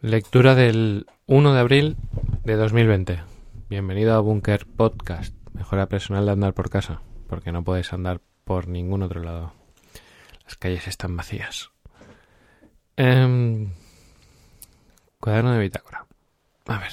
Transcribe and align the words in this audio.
Lectura 0.00 0.54
del 0.54 1.06
1 1.26 1.54
de 1.54 1.58
abril 1.58 1.96
de 2.44 2.54
2020. 2.54 3.20
Bienvenido 3.68 4.14
a 4.14 4.20
Bunker 4.20 4.64
Podcast. 4.64 5.34
Mejora 5.54 5.88
personal 5.88 6.24
de 6.24 6.30
andar 6.30 6.54
por 6.54 6.70
casa, 6.70 7.02
porque 7.26 7.50
no 7.50 7.64
puedes 7.64 7.92
andar 7.92 8.20
por 8.44 8.68
ningún 8.68 9.02
otro 9.02 9.20
lado. 9.24 9.54
Las 10.44 10.54
calles 10.54 10.86
están 10.86 11.16
vacías. 11.16 11.72
Em, 12.96 13.72
cuaderno 15.18 15.50
de 15.50 15.58
bitácora. 15.58 16.06
A 16.66 16.78
ver. 16.78 16.92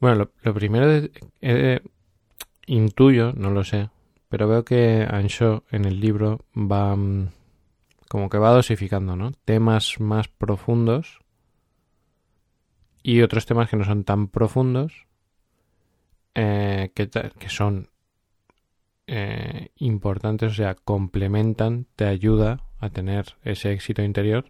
Bueno, 0.00 0.28
lo, 0.42 0.54
primero 0.54 0.88
de, 0.88 1.12
eh, 1.42 1.80
intuyo, 2.66 3.32
no 3.36 3.50
lo 3.50 3.62
sé, 3.62 3.88
pero 4.28 4.48
veo 4.48 4.64
que 4.64 5.06
Ansho 5.08 5.62
en 5.70 5.84
el 5.84 6.00
libro 6.00 6.40
va 6.56 6.96
mm, 6.96 7.28
como 8.14 8.30
que 8.30 8.38
va 8.38 8.52
dosificando, 8.52 9.16
¿no? 9.16 9.32
Temas 9.44 9.98
más 9.98 10.28
profundos 10.28 11.18
y 13.02 13.22
otros 13.22 13.44
temas 13.44 13.68
que 13.68 13.76
no 13.76 13.82
son 13.82 14.04
tan 14.04 14.28
profundos, 14.28 15.08
eh, 16.36 16.92
que, 16.94 17.48
son 17.48 17.88
eh, 19.08 19.70
importantes, 19.78 20.52
o 20.52 20.54
sea, 20.54 20.76
complementan, 20.76 21.88
te 21.96 22.04
ayuda 22.04 22.62
a 22.78 22.88
tener 22.88 23.34
ese 23.42 23.72
éxito 23.72 24.00
interior, 24.00 24.44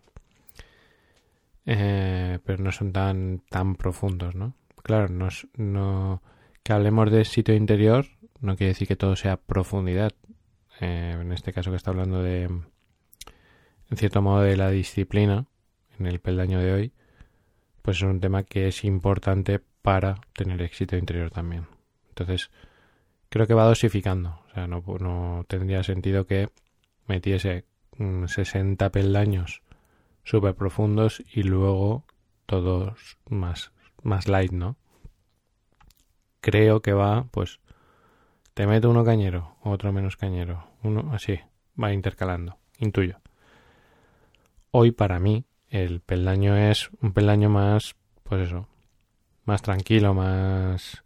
eh, 1.65 2.41
pero 2.45 2.62
no 2.62 2.71
son 2.71 2.93
tan, 2.93 3.41
tan 3.49 3.77
profundos, 3.77 4.35
¿no? 4.35 4.57
Claro, 4.83 5.09
no, 5.09 5.29
no, 5.57 6.23
que 6.62 6.74
hablemos 6.74 7.10
de 7.10 7.23
éxito 7.23 7.55
interior 7.55 8.05
no 8.43 8.59
quiere 8.59 8.74
decir 8.74 8.87
que 8.87 8.96
todo 8.96 9.16
sea 9.16 9.38
profundidad. 9.38 10.12
en 10.80 11.33
este 11.33 11.55
caso 11.55 11.71
que 11.71 11.79
está 11.79 11.93
hablando 11.93 12.23
de 12.23 12.51
en 13.91 13.97
cierto 13.97 14.23
modo, 14.23 14.43
de 14.43 14.56
la 14.56 14.70
disciplina 14.70 15.47
en 15.98 16.06
el 16.06 16.20
peldaño 16.20 16.59
de 16.59 16.73
hoy, 16.73 16.93
pues 17.83 17.98
es 17.98 18.02
un 18.02 18.20
tema 18.20 18.45
que 18.45 18.69
es 18.69 18.85
importante 18.85 19.60
para 19.82 20.16
tener 20.32 20.63
éxito 20.63 20.96
interior 20.96 21.30
también. 21.30 21.66
Entonces, 22.09 22.51
creo 23.29 23.46
que 23.46 23.55
va 23.55 23.66
dosificando. 23.66 24.40
O 24.49 24.55
sea, 24.55 24.66
no, 24.66 24.82
no 25.01 25.45
tendría 25.49 25.82
sentido 25.82 26.27
que 26.27 26.49
metiese 27.07 27.65
60 27.99 28.90
peldaños 28.90 29.62
súper 30.24 30.55
profundos 30.55 31.23
y 31.32 31.43
luego 31.43 32.05
todos 32.46 33.18
más, 33.29 33.73
más 34.02 34.29
light, 34.29 34.52
¿no? 34.52 34.77
Creo 36.40 36.80
que 36.80 36.93
va, 36.93 37.24
pues, 37.30 37.60
te 38.55 38.66
meto 38.66 38.90
uno 38.90 39.05
cañero, 39.05 39.57
otro 39.62 39.93
menos 39.93 40.16
cañero, 40.16 40.68
uno 40.82 41.10
así, 41.12 41.40
va 41.80 41.93
intercalando, 41.93 42.59
intuyo. 42.79 43.18
Hoy 44.77 44.91
para 44.91 45.21
mí 45.21 45.45
el 45.71 46.01
peldaño 46.01 46.57
es 46.57 46.91
un 47.01 47.13
peldaño 47.13 47.49
más, 47.49 47.95
pues 48.25 48.49
eso, 48.49 48.67
más 49.45 49.63
tranquilo, 49.63 50.15
más 50.15 51.05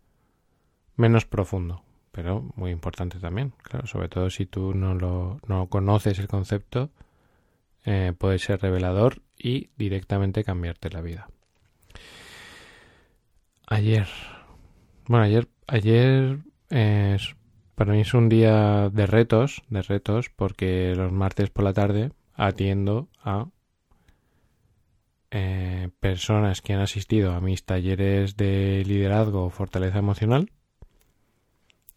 menos 0.97 1.27
profundo, 1.27 1.83
pero 2.11 2.51
muy 2.57 2.71
importante 2.71 3.19
también, 3.19 3.53
claro, 3.63 3.87
sobre 3.87 4.09
todo 4.09 4.31
si 4.31 4.47
tú 4.47 4.73
no 4.73 4.95
lo 4.95 5.39
no 5.47 5.67
conoces 5.67 6.19
el 6.19 6.29
concepto, 6.29 6.89
eh, 7.85 8.15
puede 8.17 8.39
ser 8.39 8.63
revelador 8.63 9.21
y 9.37 9.69
directamente 9.77 10.45
cambiarte 10.45 10.89
la 10.89 11.03
vida. 11.03 11.29
Ayer, 13.67 14.09
bueno, 15.09 15.27
ayer, 15.27 15.47
ayer 15.67 16.39
para 17.75 17.93
mí 17.93 18.01
es 18.01 18.15
un 18.15 18.31
día 18.31 18.89
de 18.89 19.05
retos, 19.05 19.63
de 19.69 19.83
retos, 19.83 20.31
porque 20.31 20.95
los 20.97 21.13
martes 21.13 21.51
por 21.51 21.65
la 21.65 21.75
tarde 21.75 22.13
atiendo 22.33 23.09
a 23.23 23.49
eh, 25.31 25.91
personas 26.01 26.63
que 26.63 26.73
han 26.73 26.81
asistido 26.81 27.33
a 27.33 27.41
mis 27.41 27.65
talleres 27.65 28.37
de 28.37 28.83
liderazgo 28.87 29.45
o 29.45 29.51
fortaleza 29.51 29.99
emocional 29.99 30.51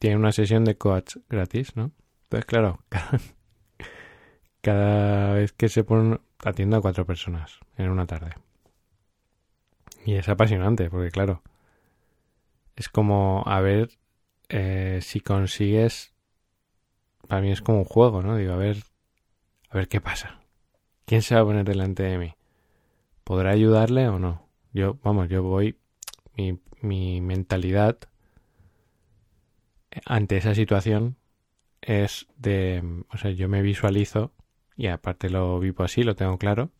tienen 0.01 0.19
una 0.19 0.31
sesión 0.31 0.65
de 0.65 0.77
coach 0.77 1.17
gratis, 1.29 1.75
¿no? 1.75 1.91
Entonces, 2.23 2.45
claro, 2.45 2.79
cada, 4.61 5.33
vez 5.33 5.53
que 5.53 5.69
se 5.69 5.83
ponen, 5.83 6.19
atiendo 6.43 6.77
a 6.77 6.81
cuatro 6.81 7.05
personas 7.05 7.59
en 7.77 7.89
una 7.91 8.07
tarde. 8.07 8.31
Y 10.03 10.15
es 10.15 10.27
apasionante, 10.27 10.89
porque 10.89 11.11
claro, 11.11 11.43
es 12.75 12.89
como 12.89 13.43
a 13.45 13.61
ver 13.61 13.91
eh, 14.49 14.99
si 15.03 15.19
consigues. 15.19 16.15
Para 17.27 17.41
mí 17.41 17.51
es 17.51 17.61
como 17.61 17.77
un 17.77 17.85
juego, 17.85 18.23
¿no? 18.23 18.35
Digo, 18.37 18.53
a 18.53 18.57
ver, 18.57 18.77
a 19.69 19.77
ver 19.77 19.87
qué 19.87 20.01
pasa. 20.01 20.41
¿Quién 21.05 21.21
se 21.21 21.35
va 21.35 21.41
a 21.41 21.45
poner 21.45 21.63
delante 21.63 22.01
de 22.01 22.17
mí? 22.17 22.33
¿Podrá 23.31 23.51
ayudarle 23.51 24.09
o 24.09 24.19
no? 24.19 24.49
Yo, 24.73 24.99
vamos, 25.05 25.29
yo 25.29 25.41
voy, 25.41 25.77
mi, 26.81 27.21
mentalidad 27.21 27.97
ante 30.05 30.35
esa 30.35 30.53
situación 30.53 31.15
es 31.79 32.27
de, 32.35 32.83
o 33.09 33.17
sea, 33.17 33.31
yo 33.31 33.47
me 33.47 33.61
visualizo, 33.61 34.33
y 34.75 34.87
aparte 34.87 35.29
lo 35.29 35.57
vivo 35.61 35.85
así, 35.85 36.03
lo 36.03 36.13
tengo 36.13 36.37
claro, 36.37 36.71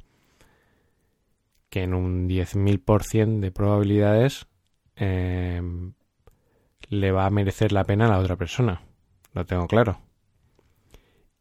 que 1.69 1.84
en 1.84 1.94
un 1.94 2.28
10.000% 2.28 3.39
de 3.39 3.51
probabilidades 3.51 4.45
em, 4.97 5.94
le 6.89 7.12
va 7.13 7.28
a 7.28 7.29
merecer 7.29 7.72
la 7.72 7.85
pena 7.85 8.07
a 8.07 8.09
la 8.09 8.19
otra 8.19 8.35
persona. 8.35 8.81
Lo 9.33 9.45
tengo 9.45 9.68
claro. 9.68 10.01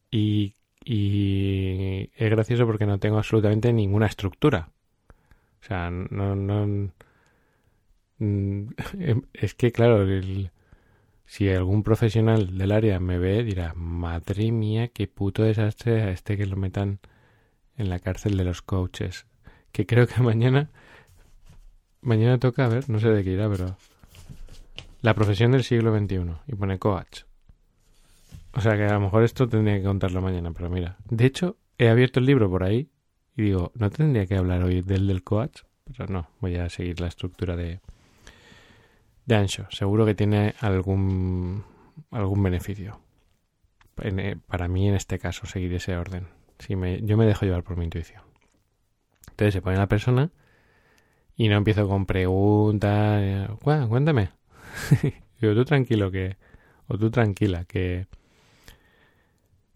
Y, 0.09 0.55
y 0.85 2.09
es 2.15 2.29
gracioso 2.29 2.65
porque 2.65 2.85
no 2.85 2.97
tengo 2.97 3.17
absolutamente 3.17 3.73
ninguna 3.73 4.05
estructura. 4.05 4.69
O 5.61 5.65
sea, 5.65 5.91
no, 5.91 6.35
no, 6.35 6.91
mm, 8.17 8.67
es 9.33 9.53
que 9.55 9.71
claro, 9.71 10.05
si 11.25 11.49
algún 11.49 11.83
profesional 11.83 12.57
del 12.57 12.71
área 12.71 12.99
me 12.99 13.17
ve, 13.17 13.43
dirá, 13.43 13.73
madre 13.75 14.51
mía, 14.51 14.89
qué 14.89 15.07
puto 15.07 15.43
desastre 15.43 16.01
a 16.01 16.11
este 16.11 16.37
que 16.37 16.45
lo 16.45 16.57
metan 16.57 16.99
en 17.77 17.89
la 17.89 17.99
cárcel 17.99 18.37
de 18.37 18.43
los 18.43 18.61
coaches. 18.61 19.25
Que 19.71 19.85
creo 19.85 20.07
que 20.07 20.21
mañana, 20.21 20.69
mañana 22.01 22.37
toca, 22.39 22.65
a 22.65 22.69
ver, 22.69 22.89
no 22.89 22.99
sé 22.99 23.09
de 23.09 23.23
qué 23.23 23.31
irá, 23.31 23.49
pero 23.49 23.77
la 25.01 25.13
profesión 25.13 25.51
del 25.51 25.63
siglo 25.63 25.97
XXI 25.97 26.33
y 26.47 26.55
pone 26.55 26.79
coach. 26.79 27.23
O 28.53 28.61
sea 28.61 28.75
que 28.75 28.83
a 28.83 28.93
lo 28.93 28.99
mejor 28.99 29.23
esto 29.23 29.47
tendría 29.47 29.77
que 29.77 29.83
contarlo 29.83 30.21
mañana, 30.21 30.51
pero 30.51 30.69
mira, 30.69 30.97
de 31.09 31.25
hecho 31.25 31.57
he 31.77 31.87
abierto 31.89 32.19
el 32.19 32.25
libro 32.25 32.49
por 32.49 32.63
ahí 32.63 32.90
y 33.35 33.43
digo, 33.43 33.71
¿no 33.75 33.89
tendría 33.89 34.25
que 34.25 34.35
hablar 34.35 34.63
hoy 34.63 34.81
del 34.81 35.07
del 35.07 35.23
coach? 35.23 35.61
Pero 35.85 36.07
no, 36.07 36.27
voy 36.39 36.55
a 36.55 36.69
seguir 36.69 36.99
la 36.99 37.07
estructura 37.07 37.55
de, 37.55 37.79
de 39.25 39.35
Ancho. 39.35 39.67
Seguro 39.69 40.05
que 40.05 40.15
tiene 40.15 40.53
algún, 40.59 41.63
algún 42.11 42.43
beneficio. 42.43 42.99
Eh, 44.01 44.35
para 44.47 44.67
mí, 44.67 44.87
en 44.87 44.95
este 44.95 45.19
caso, 45.19 45.45
seguir 45.45 45.73
ese 45.73 45.95
orden. 45.95 46.27
Si 46.59 46.75
me, 46.75 47.01
yo 47.01 47.17
me 47.17 47.25
dejo 47.25 47.45
llevar 47.45 47.63
por 47.63 47.77
mi 47.77 47.85
intuición. 47.85 48.21
Entonces 49.31 49.53
se 49.53 49.61
pone 49.61 49.77
la 49.77 49.87
persona 49.87 50.31
y 51.35 51.49
no 51.49 51.57
empiezo 51.57 51.87
con 51.87 52.05
preguntas. 52.05 53.19
Eh, 53.21 53.47
cuéntame. 53.59 54.31
digo, 55.41 55.53
tú 55.55 55.65
tranquilo 55.65 56.11
que... 56.11 56.37
O 56.87 56.97
tú 56.97 57.09
tranquila 57.09 57.65
que... 57.65 58.07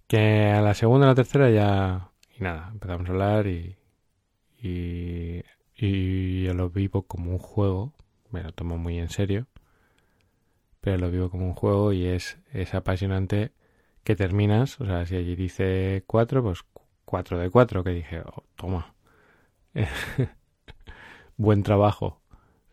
Que 0.08 0.52
a 0.52 0.62
la 0.62 0.76
segunda 0.76 1.08
o 1.08 1.10
la 1.10 1.16
tercera 1.16 1.50
ya 1.50 2.12
y 2.38 2.44
nada, 2.44 2.70
empezamos 2.72 3.08
a 3.10 3.12
hablar 3.12 3.48
y, 3.48 3.76
y, 4.62 6.44
yo 6.44 6.54
lo 6.54 6.70
vivo 6.70 7.04
como 7.04 7.32
un 7.32 7.40
juego, 7.40 7.94
me 8.32 8.44
lo 8.44 8.52
tomo 8.52 8.78
muy 8.78 8.98
en 9.00 9.10
serio, 9.10 9.48
pero 10.82 10.98
lo 10.98 11.12
vivo 11.12 11.30
como 11.30 11.46
un 11.46 11.54
juego 11.54 11.94
y 11.94 12.06
es, 12.06 12.38
es 12.52 12.74
apasionante 12.74 13.52
que 14.04 14.16
terminas, 14.16 14.80
o 14.82 14.86
sea, 14.86 15.06
si 15.06 15.16
allí 15.16 15.36
dice 15.36 16.04
cuatro, 16.08 16.44
pues 16.44 16.60
cuatro 17.06 17.40
de 17.40 17.50
cuatro, 17.50 17.84
que 17.84 17.92
dije, 17.92 18.22
oh, 18.22 18.44
toma, 18.56 18.94
buen 21.38 21.64
trabajo, 21.64 22.22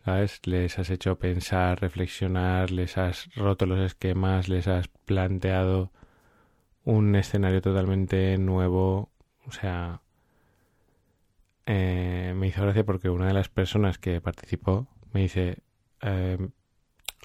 ¿sabes? 0.05 0.41
Les 0.45 0.77
has 0.79 0.89
hecho 0.89 1.17
pensar, 1.17 1.81
reflexionar, 1.81 2.71
les 2.71 2.97
has 2.97 3.33
roto 3.35 3.65
los 3.65 3.79
esquemas, 3.79 4.49
les 4.49 4.67
has 4.67 4.87
planteado 4.87 5.91
un 6.85 7.15
escenario 7.15 7.61
totalmente 7.61 8.37
nuevo, 8.37 9.12
o 9.47 9.51
sea, 9.51 10.01
eh, 11.65 12.33
me 12.35 12.47
hizo 12.47 12.61
gracia 12.61 12.85
porque 12.85 13.09
una 13.09 13.27
de 13.27 13.33
las 13.33 13.49
personas 13.49 13.97
que 13.97 14.21
participó 14.21 14.87
me 15.13 15.21
dice, 15.21 15.59
eh, 16.01 16.37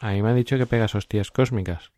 a 0.01 0.13
mí 0.13 0.23
me 0.23 0.29
han 0.31 0.37
dicho 0.37 0.57
que 0.59 0.67
pegas 0.67 0.95
hostias 0.95 1.31
cósmicas. 1.31 1.93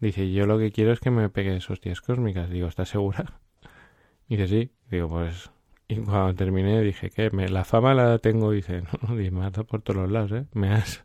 Dice, 0.00 0.30
yo 0.32 0.46
lo 0.46 0.58
que 0.58 0.72
quiero 0.72 0.92
es 0.92 1.00
que 1.00 1.10
me 1.10 1.28
pegues 1.28 1.68
hostias 1.70 2.00
cósmicas. 2.00 2.50
Digo, 2.50 2.68
¿estás 2.68 2.88
segura? 2.88 3.40
Dice, 4.28 4.48
sí. 4.48 4.70
Digo, 4.90 5.08
pues... 5.08 5.50
Y 5.86 5.96
cuando 5.96 6.34
terminé 6.34 6.80
dije, 6.80 7.10
¿qué? 7.10 7.30
Me, 7.30 7.48
la 7.48 7.64
fama 7.64 7.94
la 7.94 8.18
tengo. 8.18 8.50
Dice, 8.50 8.82
no, 9.02 9.14
no, 9.14 9.14
me 9.14 9.46
has 9.46 9.52
por 9.64 9.82
todos 9.82 10.02
los 10.02 10.10
lados, 10.10 10.32
¿eh? 10.32 10.46
Me 10.54 10.72
has... 10.72 11.04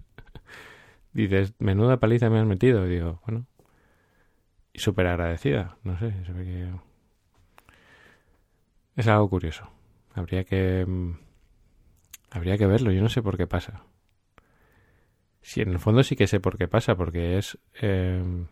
Dices, 1.14 1.54
menuda 1.60 1.98
paliza 1.98 2.30
me 2.30 2.40
has 2.40 2.46
metido. 2.46 2.86
Digo, 2.86 3.22
bueno. 3.26 3.46
Y 4.74 4.80
súper 4.80 5.08
agradecida. 5.08 5.78
No 5.84 5.98
sé, 5.98 6.14
se 6.26 6.32
ve 6.32 6.46
que 6.46 6.89
es 9.00 9.08
algo 9.08 9.30
curioso. 9.30 9.70
Habría 10.14 10.44
que, 10.44 10.86
mm, 10.86 11.14
Habría 12.32 12.58
que 12.58 12.68
verlo, 12.68 12.92
yo 12.92 13.02
no 13.02 13.10
sé 13.10 13.22
por 13.22 13.38
qué 13.38 13.48
pasa. 13.48 13.84
Sí, 15.42 15.62
en 15.62 15.70
el 15.70 15.80
fondo 15.80 16.04
sí 16.04 16.16
que 16.16 16.28
sé 16.28 16.40
por 16.40 16.58
qué 16.58 16.68
pasa, 16.68 16.96
porque 16.96 17.38
es 17.38 17.58
eh, 17.82 18.46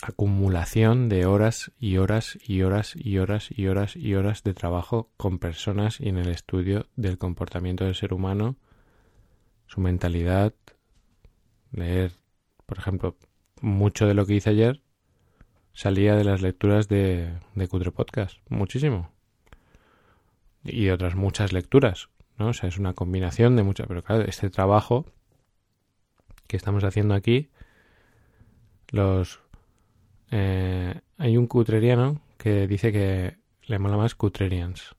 acumulación 0.00 1.08
de 1.08 1.26
horas 1.26 1.72
y 1.78 1.96
horas 1.96 2.38
y 2.46 2.62
horas 2.62 2.94
y 2.96 3.18
horas 3.18 3.48
y 3.50 3.66
horas 3.66 3.96
y 3.96 4.14
horas 4.14 4.44
de 4.44 4.54
trabajo 4.54 5.10
con 5.16 5.38
personas 5.38 6.00
y 6.00 6.08
en 6.08 6.18
el 6.18 6.28
estudio 6.28 6.86
del 6.94 7.18
comportamiento 7.18 7.84
del 7.84 7.94
ser 7.96 8.12
humano, 8.12 8.56
su 9.66 9.80
mentalidad, 9.80 10.54
leer, 11.72 12.12
por 12.64 12.78
ejemplo, 12.78 13.16
mucho 13.60 14.06
de 14.06 14.14
lo 14.14 14.24
que 14.24 14.34
hice 14.34 14.50
ayer 14.50 14.82
salía 15.76 16.16
de 16.16 16.24
las 16.24 16.40
lecturas 16.40 16.88
de, 16.88 17.38
de 17.54 17.68
Cutre 17.68 17.92
Podcast, 17.92 18.38
muchísimo. 18.48 19.12
Y 20.64 20.88
otras 20.88 21.14
muchas 21.14 21.52
lecturas, 21.52 22.08
¿no? 22.38 22.48
O 22.48 22.52
sea, 22.54 22.70
es 22.70 22.78
una 22.78 22.94
combinación 22.94 23.56
de 23.56 23.62
muchas, 23.62 23.86
pero 23.86 24.02
claro, 24.02 24.24
este 24.24 24.48
trabajo 24.48 25.04
que 26.48 26.56
estamos 26.56 26.82
haciendo 26.82 27.14
aquí, 27.14 27.50
los 28.88 29.40
eh, 30.30 30.98
hay 31.18 31.36
un 31.36 31.46
cutreriano 31.46 32.22
que 32.38 32.66
dice 32.66 32.90
que 32.90 33.36
le 33.66 33.78
mola 33.78 33.98
más 33.98 34.14
cutrerians. 34.14 34.96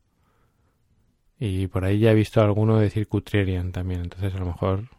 Y 1.39 1.67
por 1.67 1.85
ahí 1.85 1.97
ya 1.97 2.11
he 2.11 2.15
visto 2.15 2.39
alguno 2.39 2.77
decir 2.77 3.07
cutrerian 3.07 3.71
también. 3.71 4.01
Entonces 4.01 4.35
a 4.35 4.37
lo 4.37 4.45
mejor 4.45 4.89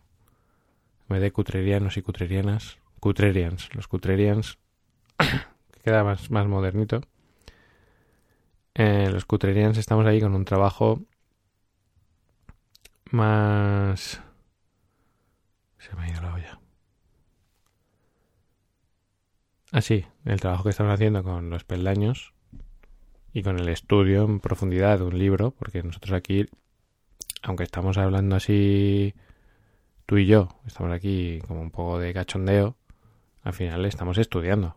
vez 1.08 1.20
de 1.20 1.30
cutrerianos 1.30 1.96
y 1.96 2.02
cutrerianas, 2.02 2.78
cutrerians. 2.98 3.72
Los 3.74 3.86
cutrerians 3.86 4.58
que 5.78 5.84
queda 5.84 6.04
más, 6.04 6.30
más 6.30 6.46
modernito. 6.46 7.00
Eh, 8.74 9.08
los 9.10 9.24
cutrerians 9.24 9.78
estamos 9.78 10.06
ahí 10.06 10.20
con 10.20 10.34
un 10.34 10.44
trabajo 10.44 11.00
más... 13.10 14.20
Se 15.78 15.94
me 15.96 16.02
ha 16.02 16.10
ido 16.10 16.20
la 16.20 16.34
olla. 16.34 16.60
Así, 19.72 20.04
ah, 20.06 20.12
el 20.26 20.40
trabajo 20.40 20.64
que 20.64 20.70
estamos 20.70 20.94
haciendo 20.94 21.22
con 21.22 21.50
los 21.50 21.64
peldaños 21.64 22.32
y 23.32 23.42
con 23.42 23.58
el 23.58 23.68
estudio 23.68 24.24
en 24.24 24.40
profundidad 24.40 24.98
de 24.98 25.04
un 25.04 25.18
libro, 25.18 25.50
porque 25.50 25.82
nosotros 25.82 26.12
aquí, 26.12 26.46
aunque 27.42 27.64
estamos 27.64 27.98
hablando 27.98 28.36
así 28.36 29.14
tú 30.06 30.16
y 30.16 30.26
yo, 30.26 30.48
estamos 30.66 30.92
aquí 30.92 31.40
como 31.46 31.60
un 31.60 31.70
poco 31.70 31.98
de 31.98 32.14
cachondeo, 32.14 32.76
al 33.42 33.52
final 33.52 33.84
estamos 33.84 34.18
estudiando. 34.18 34.76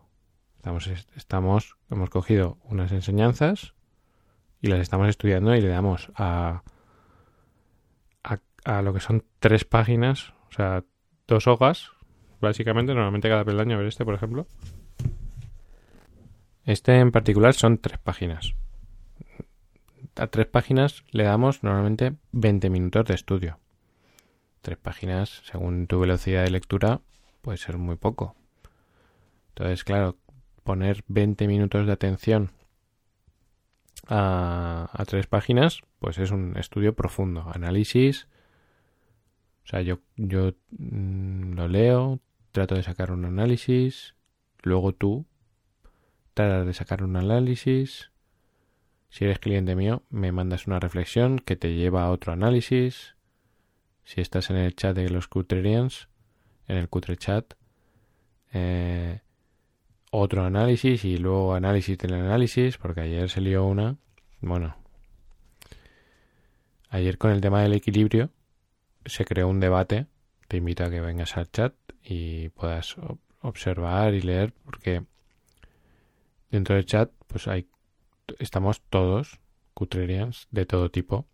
Estamos, 0.62 0.86
estamos, 1.16 1.76
hemos 1.90 2.08
cogido 2.08 2.56
unas 2.62 2.92
enseñanzas 2.92 3.74
y 4.60 4.68
las 4.68 4.78
estamos 4.78 5.08
estudiando 5.08 5.56
y 5.56 5.60
le 5.60 5.66
damos 5.66 6.12
a, 6.14 6.62
a, 8.22 8.82
lo 8.82 8.94
que 8.94 9.00
son 9.00 9.24
tres 9.40 9.64
páginas, 9.64 10.34
o 10.50 10.52
sea, 10.52 10.84
dos 11.26 11.48
hojas, 11.48 11.90
básicamente, 12.40 12.94
normalmente 12.94 13.28
cada 13.28 13.44
peldaño, 13.44 13.74
a 13.74 13.78
ver 13.78 13.88
este, 13.88 14.04
por 14.04 14.14
ejemplo, 14.14 14.46
este 16.64 16.96
en 17.00 17.10
particular 17.10 17.54
son 17.54 17.78
tres 17.78 17.98
páginas. 17.98 18.54
A 20.14 20.28
tres 20.28 20.46
páginas 20.46 21.02
le 21.10 21.24
damos 21.24 21.64
normalmente 21.64 22.14
20 22.30 22.70
minutos 22.70 23.04
de 23.06 23.14
estudio. 23.14 23.58
Tres 24.60 24.78
páginas, 24.78 25.42
según 25.44 25.88
tu 25.88 25.98
velocidad 25.98 26.44
de 26.44 26.52
lectura, 26.52 27.00
puede 27.40 27.58
ser 27.58 27.78
muy 27.78 27.96
poco. 27.96 28.36
Entonces, 29.48 29.82
claro, 29.82 30.16
poner 30.64 31.04
20 31.08 31.46
minutos 31.46 31.86
de 31.86 31.92
atención 31.92 32.50
a, 34.08 35.04
tres 35.06 35.26
páginas, 35.26 35.80
pues 35.98 36.18
es 36.18 36.30
un 36.30 36.56
estudio 36.56 36.94
profundo. 36.94 37.50
Análisis. 37.52 38.28
O 39.64 39.68
sea, 39.68 39.82
yo, 39.82 40.00
yo 40.16 40.54
mm, 40.70 41.54
lo 41.54 41.68
leo, 41.68 42.20
trato 42.50 42.74
de 42.74 42.82
sacar 42.82 43.12
un 43.12 43.24
análisis, 43.24 44.14
luego 44.62 44.92
tú 44.92 45.26
tratar 46.34 46.64
de 46.64 46.74
sacar 46.74 47.02
un 47.02 47.16
análisis. 47.16 48.10
Si 49.08 49.24
eres 49.24 49.38
cliente 49.38 49.76
mío, 49.76 50.02
me 50.08 50.32
mandas 50.32 50.66
una 50.66 50.80
reflexión 50.80 51.38
que 51.38 51.56
te 51.56 51.74
lleva 51.74 52.04
a 52.04 52.10
otro 52.10 52.32
análisis. 52.32 53.14
Si 54.04 54.20
estás 54.20 54.50
en 54.50 54.56
el 54.56 54.74
chat 54.74 54.96
de 54.96 55.10
los 55.10 55.28
Cutrerians, 55.28 56.08
en 56.66 56.78
el 56.78 56.88
Cutre 56.88 57.16
Chat, 57.16 57.54
eh, 58.52 59.20
otro 60.12 60.44
análisis 60.44 61.04
y 61.04 61.16
luego 61.16 61.54
análisis 61.54 61.98
del 61.98 62.14
análisis, 62.14 62.78
porque 62.78 63.00
ayer 63.00 63.28
se 63.28 63.40
lió 63.40 63.64
una. 63.64 63.96
Bueno, 64.40 64.76
ayer 66.88 67.18
con 67.18 67.32
el 67.32 67.40
tema 67.40 67.62
del 67.62 67.72
equilibrio 67.72 68.30
se 69.04 69.24
creó 69.24 69.48
un 69.48 69.58
debate. 69.58 70.06
Te 70.46 70.58
invito 70.58 70.84
a 70.84 70.90
que 70.90 71.00
vengas 71.00 71.36
al 71.36 71.50
chat 71.50 71.74
y 72.04 72.50
puedas 72.50 72.94
observar 73.40 74.14
y 74.14 74.22
leer, 74.22 74.52
porque 74.64 75.02
Dentro 76.52 76.74
del 76.74 76.84
chat, 76.84 77.10
pues 77.28 77.48
hay, 77.48 77.66
estamos 78.38 78.82
todos, 78.90 79.40
cutrerians, 79.72 80.48
de 80.50 80.66
todo 80.66 80.90
tipo, 80.90 81.26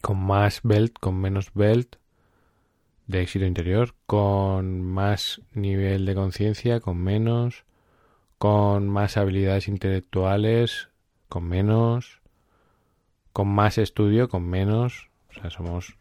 con 0.00 0.16
más 0.24 0.60
belt, 0.62 0.96
con 1.00 1.16
menos 1.16 1.52
belt, 1.54 1.96
de 3.06 3.22
éxito 3.22 3.44
interior, 3.44 3.94
con 4.06 4.82
más 4.82 5.42
nivel 5.52 6.06
de 6.06 6.14
conciencia, 6.14 6.80
con 6.80 6.98
menos, 6.98 7.64
con 8.38 8.88
más 8.88 9.16
habilidades 9.16 9.68
intelectuales, 9.68 10.88
con 11.28 11.44
menos, 11.44 12.20
con 13.32 13.48
más 13.48 13.78
estudio, 13.78 14.28
con 14.28 14.48
menos, 14.48 15.10
o 15.30 15.34
sea, 15.34 15.50
somos, 15.50 15.96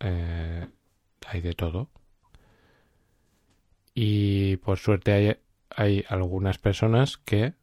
eh, 0.00 0.66
hay 1.26 1.40
de 1.40 1.52
todo. 1.54 1.90
Y 3.94 4.56
por 4.58 4.78
suerte 4.78 5.12
hay 5.12 5.36
hay 5.76 6.04
algunas 6.08 6.58
personas 6.58 7.16
que 7.18 7.54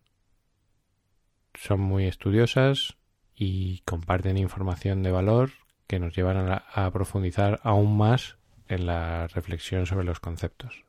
son 1.54 1.80
muy 1.80 2.06
estudiosas 2.06 2.98
y 3.36 3.80
comparten 3.82 4.38
información 4.38 5.04
de 5.04 5.12
valor 5.12 5.52
que 5.88 6.00
nos 6.00 6.16
llevan 6.16 6.50
a, 6.50 6.92
profundizar 6.92 7.60
aún 7.64 7.98
más 7.98 8.38
en 8.68 8.86
la 8.86 9.28
reflexión 9.28 9.86
sobre 9.86 10.06
los 10.06 10.20
conceptos. 10.20 10.84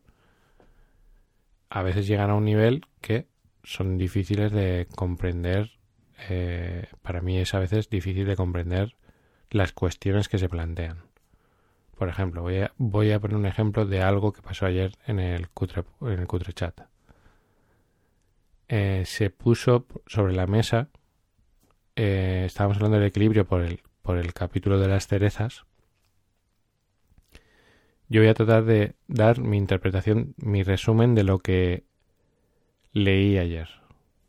A 1.70 1.82
veces 1.82 2.06
llegan 2.06 2.30
a 2.30 2.34
un 2.34 2.44
nivel 2.44 2.82
que 3.00 3.26
son 3.64 3.98
difíciles 3.98 4.52
de 4.52 4.86
comprender. 4.94 5.72
Eh, 6.28 6.86
para 7.02 7.20
mí 7.20 7.38
es 7.38 7.54
a 7.54 7.58
veces 7.58 7.88
difícil 7.88 8.26
de 8.26 8.36
comprender 8.36 8.97
las 9.50 9.73
cuestiones 9.73 10.28
que 10.28 10.38
se 10.38 10.49
plantean. 10.49 11.04
Por 11.97 12.08
ejemplo, 12.08 12.42
voy 12.78 13.11
a, 13.12 13.20
poner 13.20 13.37
un 13.37 13.47
ejemplo 13.47 13.87
de 13.87 14.02
algo 14.02 14.32
que 14.32 14.42
pasó 14.42 14.66
ayer 14.66 14.92
en 15.06 15.20
el 15.20 15.49
cutre, 15.50 15.85
en 16.00 16.18
el 16.18 16.26
cutre 16.26 16.52
chat. 16.52 16.80
Eh, 18.68 19.04
se 19.06 19.30
puso 19.30 19.87
sobre 20.06 20.35
la 20.35 20.47
mesa, 20.47 20.88
eh, 21.94 22.44
estábamos 22.47 22.78
hablando 22.78 22.99
del 22.99 23.06
equilibrio 23.06 23.47
por 23.47 23.61
el, 23.61 23.82
por 24.00 24.16
el 24.16 24.32
capítulo 24.32 24.78
de 24.78 24.88
las 24.88 25.06
cerezas, 25.06 25.64
yo 28.12 28.21
voy 28.21 28.28
a 28.28 28.35
tratar 28.35 28.66
de 28.66 28.95
dar 29.09 29.40
mi 29.40 29.57
interpretación, 29.57 30.35
mi 30.37 30.62
resumen 30.62 31.14
de 31.14 31.25
lo 31.25 31.38
que 31.38 31.85
leí 32.92 33.38
ayer, 33.38 33.71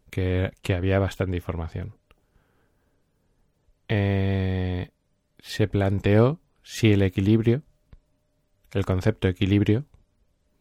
que, 0.09 0.53
había 0.73 0.99
bastante 0.99 1.35
información. 1.35 1.93
Eh, 3.89 4.91
se 5.39 5.67
planteó 5.67 6.39
si 6.61 6.93
el 6.93 7.01
equilibrio, 7.01 7.61
el 8.71 8.85
concepto 8.85 9.27
equilibrio, 9.27 9.83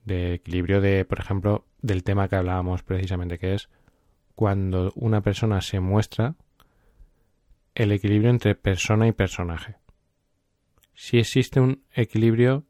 de 0.04 0.34
equilibrio 0.34 0.80
de, 0.80 1.04
por 1.04 1.20
ejemplo, 1.20 1.64
del 1.80 2.02
tema 2.02 2.26
que 2.28 2.34
hablábamos 2.34 2.82
precisamente, 2.82 3.38
que 3.38 3.54
es 3.54 3.68
cuando 4.34 4.92
una 4.96 5.20
persona 5.20 5.60
se 5.60 5.78
muestra 5.78 6.34
el 7.76 7.92
equilibrio 7.92 8.30
entre 8.30 8.56
persona 8.56 9.06
y 9.06 9.12
personaje. 9.12 9.76
Si 10.92 11.20
existe 11.20 11.60
un 11.60 11.84
equilibrio, 11.92 12.66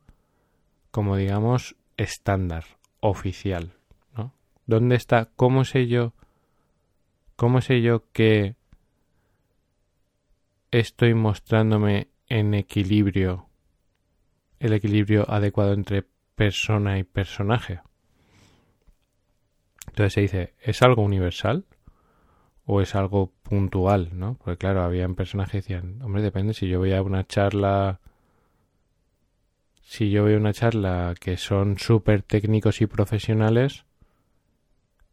como 0.93 1.17
digamos, 1.17 1.75
estándar, 1.97 2.65
oficial, 3.01 3.73
¿no? 4.15 4.33
¿Dónde 4.67 4.95
está? 4.95 5.31
¿Cómo 5.35 5.65
sé 5.65 5.89
yo? 5.89 6.13
¿Cómo 7.35 7.61
sé 7.63 7.81
yo 7.81 8.05
que 8.13 8.55
estoy 10.71 11.15
mostrándome 11.15 12.09
en 12.29 12.55
equilibrio, 12.55 13.49
el 14.61 14.75
equilibrio 14.75 15.29
adecuado 15.29 15.73
entre 15.73 16.05
persona 16.37 16.99
y 16.99 17.05
personaje? 17.05 17.81
Entonces 19.89 20.13
se 20.13 20.21
dice, 20.21 20.55
¿es 20.61 20.83
algo 20.83 21.03
universal? 21.03 21.65
¿O 22.67 22.83
es 22.83 22.95
algo 22.95 23.33
puntual? 23.43 24.11
¿no? 24.13 24.35
Porque 24.35 24.59
claro, 24.59 24.83
había 24.83 25.09
personas 25.09 25.51
que 25.51 25.59
decían, 25.59 26.01
hombre, 26.03 26.23
depende 26.23 26.53
si 26.53 26.69
yo 26.69 26.79
voy 26.79 26.93
a 26.93 27.03
una 27.03 27.27
charla... 27.27 28.02
Si 29.83 30.11
yo 30.11 30.27
a 30.27 30.37
una 30.37 30.53
charla 30.53 31.15
que 31.21 31.37
son 31.37 31.79
súper 31.79 32.23
técnicos 32.23 32.81
y 32.81 32.87
profesionales, 32.87 33.85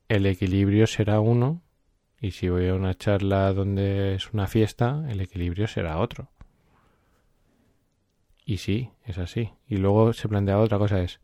el 0.07 0.25
equilibrio 0.25 0.87
será 0.87 1.19
uno 1.19 1.61
Y 2.21 2.31
si 2.31 2.49
voy 2.49 2.67
a 2.67 2.75
una 2.75 2.95
charla 2.95 3.53
donde 3.53 4.15
es 4.15 4.31
una 4.33 4.47
fiesta, 4.47 5.05
el 5.09 5.21
equilibrio 5.21 5.67
será 5.67 5.99
otro. 5.99 6.29
Y 8.45 8.57
sí, 8.57 8.91
es 9.05 9.17
así. 9.17 9.51
Y 9.67 9.77
luego 9.77 10.11
se 10.13 10.27
plantea 10.27 10.59
otra 10.59 10.77
cosa, 10.77 11.01
es, 11.01 11.19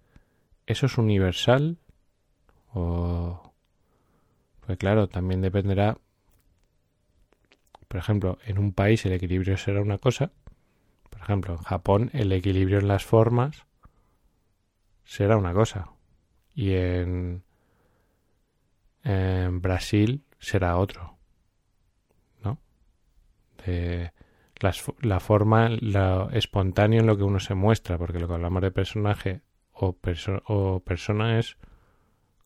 ¿eso 0.68 0.86
es 0.86 0.98
universal? 0.98 1.78
O... 2.74 3.54
Pues 4.66 4.78
claro, 4.78 5.08
también 5.08 5.42
dependerá, 5.42 5.98
por 7.88 8.00
ejemplo, 8.00 8.38
en 8.46 8.58
un 8.58 8.74
país 8.74 9.06
el 9.06 9.14
equilibrio 9.14 9.58
será 9.58 9.82
una 9.82 9.98
cosa, 9.98 10.32
ejemplo, 11.26 11.54
en 11.54 11.64
Japón 11.64 12.10
el 12.14 12.32
equilibrio 12.32 12.80
en 12.80 12.88
las 12.88 13.06
formas 13.06 13.66
será 15.04 15.38
una 15.38 15.54
cosa, 15.54 15.90
y 16.54 16.74
en, 16.74 17.44
en 19.04 19.62
Brasil 19.62 20.24
será 20.40 20.78
otro, 20.78 21.18
¿no? 22.44 22.60
la 25.02 25.20
forma, 25.20 25.70
lo 25.70 26.30
espontáneo 26.32 27.02
en 27.02 27.08
lo 27.08 27.18
que 27.18 27.24
uno 27.24 27.40
se 27.40 27.56
muestra, 27.56 27.98
porque 27.98 28.20
lo 28.20 28.28
que 28.28 28.34
hablamos 28.34 28.62
de 28.62 28.72
personaje 28.72 29.42
o, 29.74 29.96
o 30.48 30.80
persona 30.80 31.40
es 31.40 31.58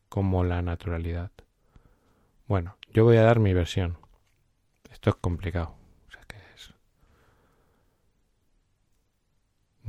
como 0.09 0.43
la 0.43 0.61
naturalidad. 0.61 1.31
Bueno, 2.47 2.77
yo 2.91 3.03
voy 3.03 3.17
a 3.17 3.23
dar 3.23 3.39
mi 3.39 3.53
versión. 3.53 3.97
Esto 4.91 5.11
es 5.11 5.15
complicado. 5.17 5.75
es... 6.55 6.73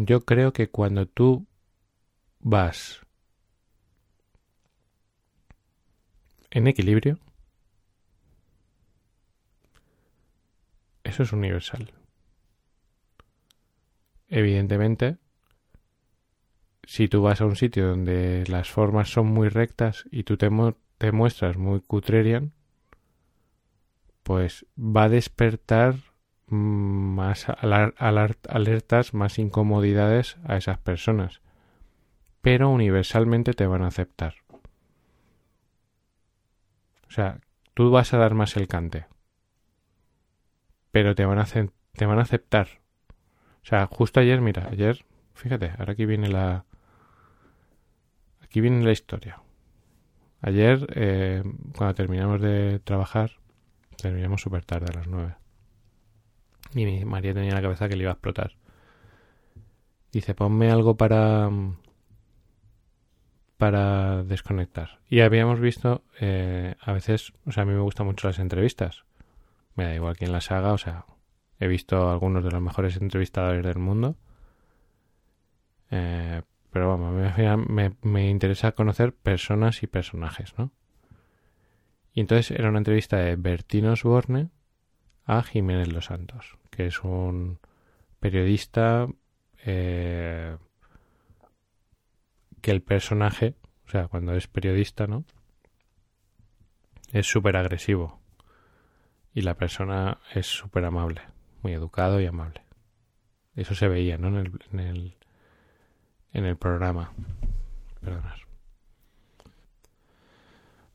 Yo 0.03 0.25
creo 0.25 0.55
que 0.55 0.71
cuando 0.71 1.05
tú 1.05 1.47
vas 2.39 3.01
en 6.51 6.69
equilibrio, 6.69 7.19
eso 11.05 11.23
es 11.23 11.35
universal. 11.35 11.93
Evidentemente, 14.29 15.19
si 16.85 17.09
tú 17.09 17.21
vas 17.21 17.43
a 17.43 17.45
un 17.45 17.57
sitio 17.57 17.89
donde 17.89 18.45
las 18.47 18.71
formas 18.71 19.11
son 19.11 19.27
muy 19.27 19.51
rectas 19.51 20.07
y 20.11 20.23
tú 20.23 20.39
te, 20.39 20.49
te 20.97 21.13
muestras 21.13 21.59
muy 21.59 21.83
cutrerian, 21.83 22.55
pues 24.23 24.65
va 24.79 25.05
a 25.05 25.09
despertar 25.11 26.10
más 26.51 27.47
alertas, 27.49 29.15
más 29.15 29.39
incomodidades 29.39 30.37
a 30.45 30.57
esas 30.57 30.79
personas. 30.79 31.41
Pero 32.41 32.71
universalmente 32.71 33.53
te 33.53 33.67
van 33.67 33.83
a 33.83 33.89
aceptar. 33.89 34.35
O 37.09 37.13
sea, 37.13 37.41
tú 37.75 37.91
vas 37.91 38.15
a 38.15 38.19
dar 38.19 38.35
más 38.35 38.57
el 38.57 38.69
cante. 38.69 39.07
Pero 40.91 41.15
te 41.15 41.25
van 41.25 41.39
a, 41.39 41.45
te 41.45 42.07
van 42.07 42.19
a 42.19 42.23
aceptar. 42.23 42.81
O 43.63 43.67
sea, 43.67 43.87
justo 43.87 44.21
ayer, 44.21 44.41
mira, 44.41 44.69
ayer, 44.71 45.05
fíjate, 45.35 45.73
ahora 45.79 45.93
aquí 45.93 46.07
viene 46.07 46.29
la... 46.29 46.65
Aquí 48.43 48.61
viene 48.61 48.85
la 48.85 48.93
historia. 48.93 49.41
Ayer, 50.41 50.87
eh, 50.95 51.43
cuando 51.77 51.95
terminamos 51.95 52.41
de 52.41 52.81
trabajar, 52.81 53.33
terminamos 53.97 54.41
súper 54.41 54.65
tarde, 54.65 54.87
a 54.91 54.99
las 54.99 55.07
nueve. 55.07 55.40
Y 56.75 57.05
María 57.05 57.35
tenía 57.35 57.55
la 57.55 57.63
cabeza 57.63 57.89
que 57.89 57.97
le 57.97 58.03
iba 58.03 58.13
a 58.13 58.15
explotar. 58.15 58.53
Dice, 60.13 60.35
ponme 60.35 60.71
algo 60.71 60.97
para 60.97 61.51
para 63.61 64.25
desconectar. 64.25 65.01
Y 65.11 65.21
habíamos 65.21 65.61
visto, 65.61 66.03
eh, 66.19 66.77
a 66.81 66.93
veces, 66.93 67.35
o 67.45 67.53
sea, 67.53 67.65
a 67.65 67.67
mí 67.67 67.75
me 67.75 67.81
gustan 67.81 68.07
mucho 68.07 68.27
las 68.27 68.39
entrevistas. 68.39 69.05
Me 69.75 69.85
da 69.85 69.95
igual 69.95 70.17
quién 70.17 70.33
las 70.33 70.51
haga, 70.51 70.73
o 70.73 70.79
sea, 70.79 71.05
he 71.59 71.69
visto 71.69 72.11
algunos 72.11 72.43
de 72.43 72.51
los 72.51 72.63
mejores 72.63 72.97
entrevistadores 72.97 73.63
del 73.63 73.79
mundo. 73.79 74.17
Eh, 75.91 76.41
pero 76.71 76.89
vamos, 76.89 77.13
me, 77.69 77.93
me, 78.01 78.31
interesa 78.31 78.73
conocer 78.73 79.13
personas 79.13 79.83
y 79.83 79.87
personajes, 79.87 80.55
¿no? 80.57 80.73
Y 82.15 82.21
entonces 82.21 82.59
era 82.59 82.71
una 82.71 82.79
entrevista 82.79 83.19
de 83.19 83.37
Bertín 83.37 83.87
Osborne 83.87 84.49
a 85.27 85.43
Jiménez 85.43 85.89
Los 85.89 86.07
Santos, 86.07 86.57
que 86.71 86.87
es 86.87 87.03
un 87.03 87.59
periodista 88.19 89.07
eh, 89.65 90.57
que 92.61 92.71
el 92.71 92.83
personaje, 92.83 93.55
o 93.87 93.91
sea, 93.91 94.09
cuando 94.09 94.35
es 94.35 94.47
periodista, 94.47 95.07
¿no? 95.07 95.25
Es 97.13 97.27
súper 97.27 97.57
agresivo. 97.57 98.21
Y 99.35 99.43
la 99.43 99.55
persona 99.55 100.19
es 100.35 100.47
súper 100.47 100.85
amable, 100.85 101.23
muy 101.63 101.73
educado 101.73 102.21
y 102.21 102.27
amable. 102.27 102.63
Eso 103.55 103.75
se 103.75 103.89
veía, 103.89 104.19
¿no? 104.19 104.29
En 104.29 104.37
el, 104.37 104.53
en 104.73 104.81
el, 104.81 105.17
en 106.33 106.45
el 106.45 106.57
programa. 106.57 107.13
Perdonad. 108.01 108.37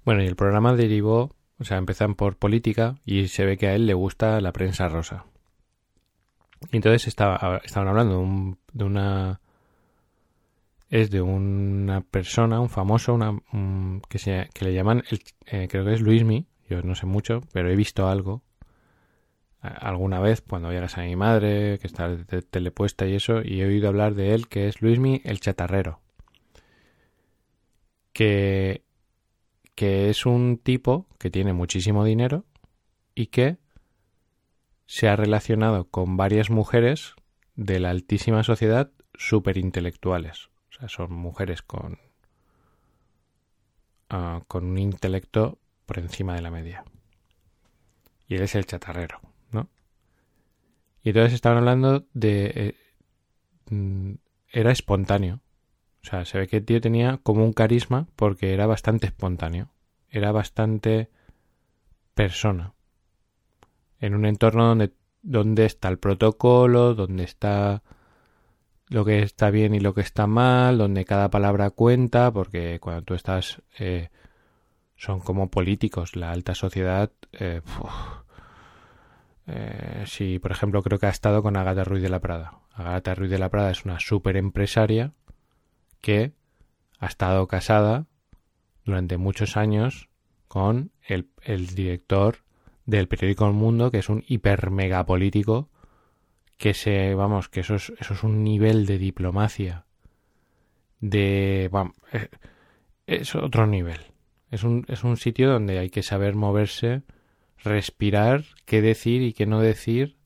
Bueno, 0.03 0.23
y 0.23 0.27
el 0.27 0.35
programa 0.35 0.75
derivó, 0.75 1.35
o 1.59 1.63
sea, 1.63 1.77
empezan 1.77 2.15
por 2.15 2.37
política 2.37 2.95
y 3.05 3.27
se 3.27 3.45
ve 3.45 3.57
que 3.57 3.67
a 3.67 3.75
él 3.75 3.87
le 3.87 3.93
gusta 3.93 4.39
la 4.39 4.51
prensa 4.51 4.87
rosa. 4.87 5.25
Y 6.71 6.77
entonces 6.77 7.07
estaba, 7.07 7.61
estaban 7.63 7.87
hablando 7.89 8.57
de, 8.73 8.83
una... 8.83 9.41
Es 10.89 11.09
de 11.09 11.21
una 11.21 12.01
persona, 12.01 12.59
un 12.59 12.69
famoso, 12.69 13.13
una, 13.13 13.39
que, 14.07 14.19
se, 14.19 14.49
que 14.53 14.65
le 14.65 14.73
llaman, 14.73 15.03
el, 15.09 15.21
eh, 15.47 15.67
creo 15.69 15.83
que 15.85 15.93
es 15.93 16.01
Luismi, 16.01 16.47
yo 16.69 16.81
no 16.83 16.95
sé 16.95 17.05
mucho, 17.05 17.41
pero 17.51 17.69
he 17.69 17.75
visto 17.75 18.07
algo 18.07 18.43
alguna 19.61 20.19
vez 20.19 20.41
cuando 20.41 20.67
voy 20.67 20.77
a 20.77 20.81
de 20.85 21.07
mi 21.07 21.15
madre, 21.15 21.79
que 21.79 21.87
está 21.87 22.15
telepuesta 22.51 23.07
y 23.07 23.15
eso, 23.15 23.41
y 23.43 23.61
he 23.61 23.65
oído 23.65 23.87
hablar 23.87 24.13
de 24.13 24.35
él, 24.35 24.47
que 24.47 24.67
es 24.67 24.79
Luismi 24.79 25.21
el 25.23 25.39
chatarrero. 25.39 26.01
Que 28.13 28.85
que 29.75 30.09
es 30.09 30.25
un 30.25 30.57
tipo 30.57 31.05
que 31.19 31.29
tiene 31.29 31.53
muchísimo 31.53 32.05
dinero 32.05 32.45
y 33.13 33.27
que 33.27 33.57
se 34.85 35.07
ha 35.07 35.15
relacionado 35.15 35.89
con 35.89 36.17
varias 36.17 36.49
mujeres 36.49 37.15
de 37.55 37.79
la 37.79 37.89
altísima 37.89 38.43
sociedad 38.43 38.91
súper 39.13 39.57
intelectuales. 39.57 40.49
O 40.69 40.73
sea, 40.79 40.89
son 40.89 41.13
mujeres 41.13 41.61
con, 41.61 41.99
ah, 44.09 44.41
con 44.47 44.65
un 44.65 44.77
intelecto 44.77 45.59
por 45.85 45.99
encima 45.99 46.35
de 46.35 46.41
la 46.41 46.51
media. 46.51 46.83
Y 48.27 48.35
él 48.35 48.41
es 48.41 48.55
el 48.55 48.65
chatarrero, 48.65 49.21
¿no? 49.51 49.69
Y 51.03 51.09
entonces 51.09 51.33
estaban 51.33 51.59
hablando 51.59 52.07
de... 52.13 52.45
Eh, 52.55 52.75
mm, 53.69 54.13
era 54.49 54.71
espontáneo. 54.71 55.41
O 56.01 56.07
sea, 56.07 56.23
se 56.25 56.37
ve 56.37 56.47
que 56.47 56.57
el 56.57 56.65
tío 56.65 56.79
tenía 56.79 57.17
como 57.23 57.43
un 57.43 57.53
carisma 57.53 58.07
porque 58.15 58.53
era 58.53 58.67
bastante 58.67 59.07
espontáneo. 59.07 59.69
Era 60.09 60.31
bastante 60.31 61.09
persona. 62.13 62.74
En 63.99 64.15
un 64.15 64.25
entorno 64.25 64.67
donde, 64.67 64.93
donde 65.21 65.65
está 65.65 65.89
el 65.89 65.99
protocolo, 65.99 66.95
donde 66.95 67.23
está 67.23 67.83
lo 68.87 69.03
que 69.03 69.19
está 69.19 69.49
bien 69.49 69.73
y 69.73 69.79
lo 69.79 69.93
que 69.93 70.01
está 70.01 70.27
mal, 70.27 70.77
donde 70.77 71.05
cada 71.05 71.29
palabra 71.29 71.71
cuenta, 71.71 72.31
porque 72.31 72.79
cuando 72.79 73.03
tú 73.03 73.13
estás... 73.13 73.61
Eh, 73.79 74.09
son 74.97 75.19
como 75.19 75.49
políticos, 75.49 76.15
la 76.15 76.31
alta 76.31 76.55
sociedad... 76.55 77.11
Eh, 77.33 77.61
eh, 79.47 80.03
si, 80.07 80.39
por 80.39 80.51
ejemplo, 80.51 80.81
creo 80.81 80.99
que 80.99 81.05
ha 81.05 81.09
estado 81.09 81.43
con 81.43 81.55
Agatha 81.57 81.83
Ruiz 81.83 82.01
de 82.01 82.09
la 82.09 82.19
Prada. 82.19 82.59
Agatha 82.73 83.15
Ruiz 83.15 83.29
de 83.29 83.37
la 83.37 83.49
Prada 83.49 83.71
es 83.71 83.85
una 83.85 83.99
super 83.99 84.37
empresaria 84.37 85.13
que 86.01 86.33
ha 86.99 87.07
estado 87.07 87.47
casada 87.47 88.07
durante 88.83 89.17
muchos 89.17 89.57
años 89.57 90.09
con 90.47 90.91
el, 91.07 91.27
director 91.75 92.44
del 92.85 93.07
periódico 93.07 93.47
El 93.47 93.53
Mundo, 93.53 93.91
que 93.91 93.99
es 93.99 94.09
un 94.09 94.23
hiper 94.27 94.71
mega 94.71 95.05
político, 95.05 95.69
que 96.57 96.73
se, 96.73 97.15
vamos, 97.15 97.49
que 97.49 97.61
eso 97.61 97.75
es, 97.75 97.91
eso 97.99 98.13
es 98.13 98.23
un 98.23 98.43
nivel 98.43 98.85
de 98.85 98.97
diplomacia, 98.97 99.85
de, 100.99 101.69
vamos, 101.71 101.95
eh, 102.13 102.29
es, 103.07 103.35
otro 103.35 103.67
nivel. 103.67 103.99
Es 104.51 104.63
un, 104.63 104.85
es 104.87 105.03
un 105.03 105.17
sitio 105.17 105.49
donde 105.49 105.79
hay 105.79 105.89
que 105.89 106.03
saber 106.03 106.35
moverse, 106.35 107.01
respirar, 107.63 108.45
qué 108.65 108.81
decir 108.81 109.21
y 109.21 109.33
qué 109.33 109.45
no 109.45 109.59
decir, 109.59 110.17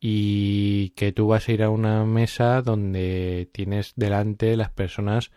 y 0.00 0.90
que 0.90 1.12
tú 1.12 1.28
vas 1.28 1.48
a 1.48 1.52
ir 1.52 1.62
a 1.62 1.70
una 1.70 2.04
mesa 2.04 2.60
donde 2.60 3.48
tienes 3.52 3.92
delante 3.96 4.56
las 4.56 4.70
personas 4.70 5.30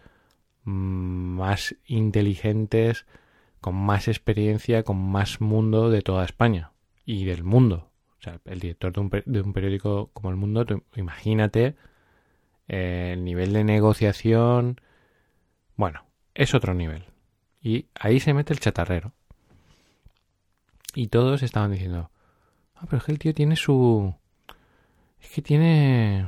más 0.64 1.76
inteligentes, 1.86 3.06
con 3.66 3.74
más 3.74 4.08
experiencia, 4.08 4.84
con 4.84 4.98
más 4.98 5.42
mundo 5.42 5.90
de 5.90 6.04
toda 6.04 6.24
España 6.24 6.74
y 7.04 7.26
del 7.26 7.44
mundo. 7.44 7.90
O 8.20 8.22
sea, 8.22 8.40
el 8.46 8.60
director 8.60 8.94
de 8.94 9.00
un, 9.00 9.10
de 9.10 9.42
un 9.42 9.54
periódico 9.54 10.12
como 10.14 10.30
El 10.30 10.36
Mundo, 10.36 10.68
imagínate 10.96 11.76
eh, 12.68 13.14
el 13.14 13.24
nivel 13.24 13.54
de 13.54 13.64
negociación. 13.64 14.80
Bueno, 15.76 16.06
es 16.36 16.54
otro 16.54 16.76
nivel. 16.76 17.06
Y 17.60 17.88
ahí 17.96 18.20
se 18.20 18.36
mete 18.36 18.54
el 18.54 18.60
chatarrero. 18.60 19.14
Y 20.94 21.08
todos 21.08 21.42
estaban 21.42 21.72
diciendo, 21.72 22.12
ah, 22.76 22.86
pero 22.86 23.00
es 23.00 23.04
que 23.06 23.14
el 23.14 23.18
tío 23.18 23.34
tiene 23.34 23.56
su... 23.56 24.14
Es 25.20 25.32
que 25.32 25.42
tiene... 25.42 26.28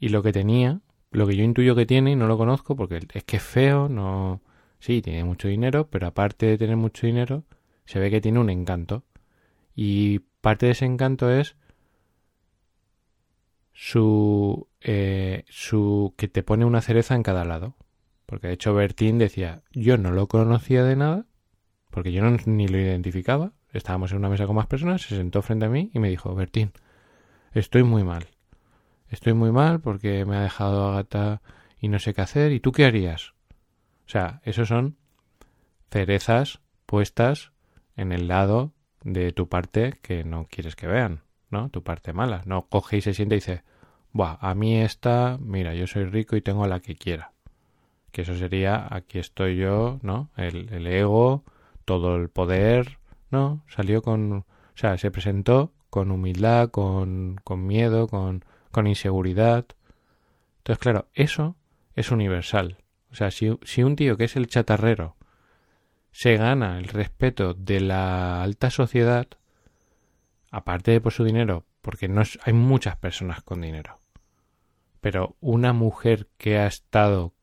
Y 0.00 0.08
lo 0.08 0.24
que 0.24 0.32
tenía, 0.32 0.80
lo 1.12 1.28
que 1.28 1.36
yo 1.36 1.44
intuyo 1.44 1.76
que 1.76 1.86
tiene 1.86 2.10
y 2.10 2.16
no 2.16 2.26
lo 2.26 2.36
conozco 2.36 2.74
porque 2.74 3.06
es 3.14 3.22
que 3.22 3.36
es 3.36 3.42
feo, 3.44 3.88
no... 3.88 4.42
Sí, 4.78 5.02
tiene 5.02 5.24
mucho 5.24 5.48
dinero, 5.48 5.88
pero 5.88 6.06
aparte 6.06 6.46
de 6.46 6.58
tener 6.58 6.76
mucho 6.76 7.06
dinero, 7.06 7.44
se 7.84 7.98
ve 7.98 8.10
que 8.10 8.20
tiene 8.20 8.38
un 8.38 8.50
encanto. 8.50 9.04
Y 9.74 10.20
parte 10.40 10.66
de 10.66 10.72
ese 10.72 10.84
encanto 10.84 11.30
es 11.30 11.56
su, 13.72 14.68
eh, 14.80 15.44
su 15.48 16.14
que 16.16 16.28
te 16.28 16.42
pone 16.42 16.64
una 16.64 16.82
cereza 16.82 17.14
en 17.14 17.22
cada 17.22 17.44
lado. 17.44 17.76
Porque 18.26 18.48
de 18.48 18.54
hecho 18.54 18.74
Bertín 18.74 19.18
decía, 19.18 19.62
yo 19.72 19.96
no 19.96 20.10
lo 20.10 20.26
conocía 20.26 20.84
de 20.84 20.96
nada, 20.96 21.26
porque 21.90 22.12
yo 22.12 22.22
no, 22.22 22.36
ni 22.46 22.68
lo 22.68 22.78
identificaba. 22.78 23.52
Estábamos 23.72 24.12
en 24.12 24.18
una 24.18 24.28
mesa 24.28 24.46
con 24.46 24.56
más 24.56 24.66
personas, 24.66 25.02
se 25.02 25.16
sentó 25.16 25.42
frente 25.42 25.66
a 25.66 25.70
mí 25.70 25.90
y 25.94 25.98
me 25.98 26.08
dijo, 26.10 26.34
Bertín, 26.34 26.72
estoy 27.52 27.84
muy 27.84 28.04
mal. 28.04 28.26
Estoy 29.08 29.32
muy 29.32 29.52
mal 29.52 29.80
porque 29.80 30.24
me 30.24 30.36
ha 30.36 30.40
dejado 30.40 30.88
Agata 30.88 31.40
y 31.80 31.88
no 31.88 31.98
sé 31.98 32.12
qué 32.12 32.20
hacer. 32.20 32.52
¿Y 32.52 32.60
tú 32.60 32.72
qué 32.72 32.84
harías? 32.84 33.32
O 34.08 34.10
sea, 34.10 34.40
esos 34.44 34.68
son 34.68 34.96
cerezas 35.90 36.60
puestas 36.86 37.52
en 37.94 38.12
el 38.12 38.26
lado 38.26 38.72
de 39.04 39.32
tu 39.32 39.50
parte 39.50 39.98
que 40.00 40.24
no 40.24 40.46
quieres 40.50 40.76
que 40.76 40.86
vean, 40.86 41.20
¿no? 41.50 41.68
Tu 41.68 41.82
parte 41.82 42.14
mala. 42.14 42.40
No 42.46 42.68
coge 42.68 42.96
y 42.96 43.00
se 43.02 43.12
siente 43.12 43.34
y 43.34 43.38
dice, 43.38 43.64
Buah, 44.12 44.38
a 44.40 44.54
mí 44.54 44.80
esta, 44.80 45.36
mira, 45.38 45.74
yo 45.74 45.86
soy 45.86 46.06
rico 46.06 46.36
y 46.36 46.40
tengo 46.40 46.66
la 46.66 46.80
que 46.80 46.96
quiera. 46.96 47.32
Que 48.10 48.22
eso 48.22 48.34
sería, 48.34 48.88
aquí 48.90 49.18
estoy 49.18 49.58
yo, 49.58 49.98
¿no? 50.00 50.30
El, 50.36 50.72
el 50.72 50.86
ego, 50.86 51.44
todo 51.84 52.16
el 52.16 52.30
poder, 52.30 52.98
¿no? 53.30 53.62
Salió 53.68 54.00
con, 54.00 54.32
o 54.32 54.44
sea, 54.74 54.96
se 54.96 55.10
presentó 55.10 55.74
con 55.90 56.10
humildad, 56.10 56.70
con, 56.70 57.36
con 57.44 57.66
miedo, 57.66 58.08
con, 58.08 58.42
con 58.70 58.86
inseguridad. 58.86 59.66
Entonces, 60.58 60.78
claro, 60.78 61.08
eso 61.12 61.56
es 61.94 62.10
universal. 62.10 62.78
O 63.10 63.14
sea, 63.14 63.30
si, 63.30 63.48
un 63.82 63.96
tío 63.96 64.16
que 64.16 64.24
es 64.24 64.36
el 64.36 64.46
chatarrero 64.46 65.16
se 66.12 66.36
gana 66.36 66.78
el 66.78 66.88
respeto 66.88 67.54
de 67.54 67.80
la 67.80 68.42
alta 68.42 68.70
sociedad, 68.70 69.28
aparte 70.50 70.90
de 70.90 71.00
por 71.00 71.12
su 71.12 71.24
dinero, 71.24 71.64
porque 71.80 72.08
no 72.08 72.22
hay 72.42 72.52
muchas 72.52 72.96
personas 72.96 73.42
con 73.42 73.60
dinero, 73.60 73.98
pero 75.00 75.36
una 75.40 75.72
mujer 75.72 76.28
que 76.36 76.58
ha 76.58 76.66
estado 76.66 77.34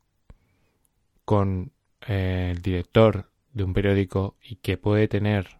con 1.23 1.71
eh, 2.07 2.49
el 2.51 2.61
director 2.61 3.31
de 3.53 3.63
un 3.63 3.73
periódico 3.73 4.37
y 4.43 4.57
que 4.57 4.77
puede 4.77 5.07
tener 5.07 5.59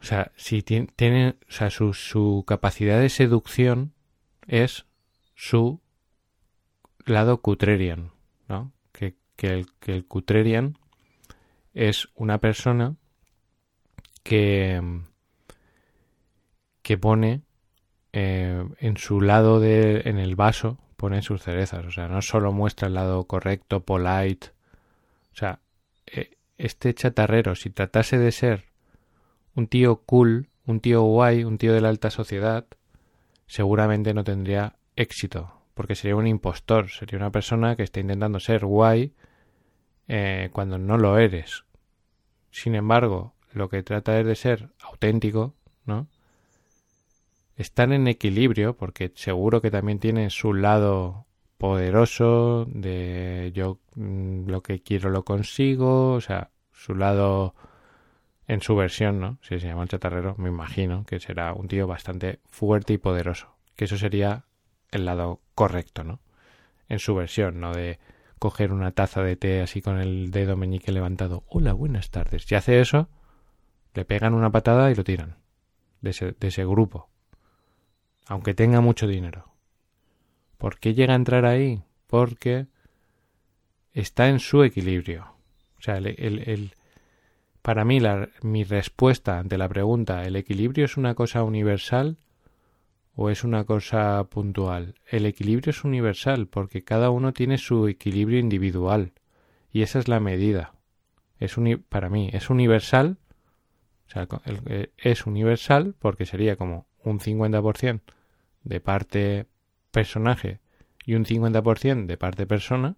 o 0.00 0.04
sea, 0.04 0.32
si 0.36 0.62
tiene, 0.62 1.36
o 1.48 1.52
sea, 1.52 1.70
su 1.70 2.44
capacidad 2.46 3.00
de 3.00 3.08
seducción 3.08 3.92
es 4.46 4.86
su 5.34 5.80
lado 7.08 7.40
cutrerian, 7.40 8.10
¿no? 8.48 8.72
Que, 8.92 9.16
que, 9.36 9.64
el, 9.86 10.06
cutrerian 10.06 10.78
es 11.74 12.08
una 12.14 12.38
persona 12.38 12.96
que, 14.22 14.80
que 16.82 16.98
pone 16.98 17.42
eh, 18.12 18.64
en 18.78 18.96
su 18.96 19.20
lado 19.20 19.60
de, 19.60 20.02
en 20.04 20.18
el 20.18 20.34
vaso, 20.36 20.78
pone 20.96 21.22
sus 21.22 21.42
cerezas, 21.42 21.86
o 21.86 21.90
sea, 21.90 22.08
no 22.08 22.22
solo 22.22 22.52
muestra 22.52 22.88
el 22.88 22.94
lado 22.94 23.24
correcto, 23.24 23.84
polite, 23.84 24.48
o 25.32 25.36
sea, 25.36 25.60
eh, 26.06 26.36
este 26.56 26.94
chatarrero, 26.94 27.54
si 27.54 27.70
tratase 27.70 28.18
de 28.18 28.32
ser 28.32 28.64
un 29.54 29.68
tío 29.68 30.02
cool, 30.02 30.48
un 30.66 30.80
tío 30.80 31.02
guay, 31.02 31.44
un 31.44 31.58
tío 31.58 31.72
de 31.72 31.80
la 31.80 31.88
alta 31.88 32.10
sociedad, 32.10 32.66
seguramente 33.46 34.12
no 34.14 34.24
tendría 34.24 34.76
éxito, 34.96 35.57
porque 35.78 35.94
sería 35.94 36.16
un 36.16 36.26
impostor, 36.26 36.90
sería 36.90 37.20
una 37.20 37.30
persona 37.30 37.76
que 37.76 37.84
está 37.84 38.00
intentando 38.00 38.40
ser 38.40 38.64
guay 38.64 39.12
eh, 40.08 40.50
cuando 40.52 40.76
no 40.76 40.98
lo 40.98 41.18
eres. 41.18 41.66
Sin 42.50 42.74
embargo, 42.74 43.34
lo 43.52 43.68
que 43.68 43.84
trata 43.84 44.18
es 44.18 44.26
de 44.26 44.34
ser 44.34 44.70
auténtico, 44.80 45.54
¿no? 45.86 46.08
Estar 47.56 47.92
en 47.92 48.08
equilibrio, 48.08 48.76
porque 48.76 49.12
seguro 49.14 49.62
que 49.62 49.70
también 49.70 50.00
tiene 50.00 50.30
su 50.30 50.52
lado 50.52 51.26
poderoso 51.58 52.66
de 52.68 53.52
yo 53.54 53.78
mm, 53.94 54.48
lo 54.48 54.64
que 54.64 54.82
quiero 54.82 55.10
lo 55.10 55.24
consigo, 55.24 56.14
o 56.14 56.20
sea, 56.20 56.50
su 56.72 56.96
lado 56.96 57.54
en 58.48 58.62
su 58.62 58.74
versión, 58.74 59.20
¿no? 59.20 59.38
Si 59.42 59.60
se 59.60 59.68
llama 59.68 59.84
el 59.84 59.88
chatarrero, 59.88 60.34
me 60.38 60.48
imagino 60.48 61.04
que 61.06 61.20
será 61.20 61.54
un 61.54 61.68
tío 61.68 61.86
bastante 61.86 62.40
fuerte 62.50 62.94
y 62.94 62.98
poderoso. 62.98 63.54
Que 63.76 63.84
eso 63.84 63.96
sería 63.96 64.47
el 64.90 65.04
lado 65.04 65.40
correcto, 65.54 66.04
¿no? 66.04 66.20
En 66.88 66.98
su 66.98 67.14
versión, 67.14 67.60
no 67.60 67.72
de 67.72 67.98
coger 68.38 68.72
una 68.72 68.92
taza 68.92 69.22
de 69.22 69.36
té 69.36 69.60
así 69.60 69.82
con 69.82 69.98
el 69.98 70.30
dedo 70.30 70.56
meñique 70.56 70.92
levantado. 70.92 71.44
Hola, 71.48 71.72
buenas 71.72 72.10
tardes. 72.10 72.44
Si 72.44 72.54
hace 72.54 72.80
eso, 72.80 73.08
le 73.94 74.04
pegan 74.04 74.34
una 74.34 74.50
patada 74.50 74.90
y 74.90 74.94
lo 74.94 75.04
tiran. 75.04 75.36
De 76.00 76.10
ese, 76.10 76.32
de 76.38 76.48
ese 76.48 76.64
grupo. 76.64 77.10
Aunque 78.26 78.54
tenga 78.54 78.80
mucho 78.80 79.06
dinero. 79.06 79.52
¿Por 80.56 80.78
qué 80.78 80.94
llega 80.94 81.12
a 81.12 81.16
entrar 81.16 81.44
ahí? 81.44 81.82
Porque 82.06 82.66
está 83.92 84.28
en 84.28 84.38
su 84.38 84.62
equilibrio. 84.62 85.34
O 85.78 85.82
sea, 85.82 85.98
el, 85.98 86.06
el, 86.06 86.72
para 87.62 87.84
mí, 87.84 88.00
la, 88.00 88.28
mi 88.42 88.64
respuesta 88.64 89.38
ante 89.38 89.58
la 89.58 89.68
pregunta, 89.68 90.24
¿el 90.24 90.36
equilibrio 90.36 90.84
es 90.84 90.96
una 90.96 91.14
cosa 91.14 91.42
universal 91.42 92.18
o 93.20 93.30
es 93.30 93.42
una 93.42 93.64
cosa 93.64 94.22
puntual? 94.30 94.94
El 95.04 95.26
equilibrio 95.26 95.70
es 95.70 95.82
universal 95.82 96.46
porque 96.46 96.84
cada 96.84 97.10
uno 97.10 97.32
tiene 97.32 97.58
su 97.58 97.88
equilibrio 97.88 98.38
individual 98.38 99.12
y 99.72 99.82
esa 99.82 99.98
es 99.98 100.06
la 100.06 100.20
medida. 100.20 100.74
Es 101.40 101.56
para 101.88 102.10
mí, 102.10 102.30
es 102.32 102.48
universal, 102.48 103.18
o 104.06 104.10
sea, 104.10 104.28
eh, 104.66 104.92
es 104.96 105.26
universal 105.26 105.96
porque 105.98 106.26
sería 106.26 106.54
como 106.54 106.86
un 107.02 107.18
50% 107.18 108.02
de 108.62 108.80
parte 108.80 109.46
personaje 109.90 110.60
y 111.04 111.14
un 111.16 111.24
50% 111.24 112.06
de 112.06 112.16
parte 112.18 112.46
persona, 112.46 112.94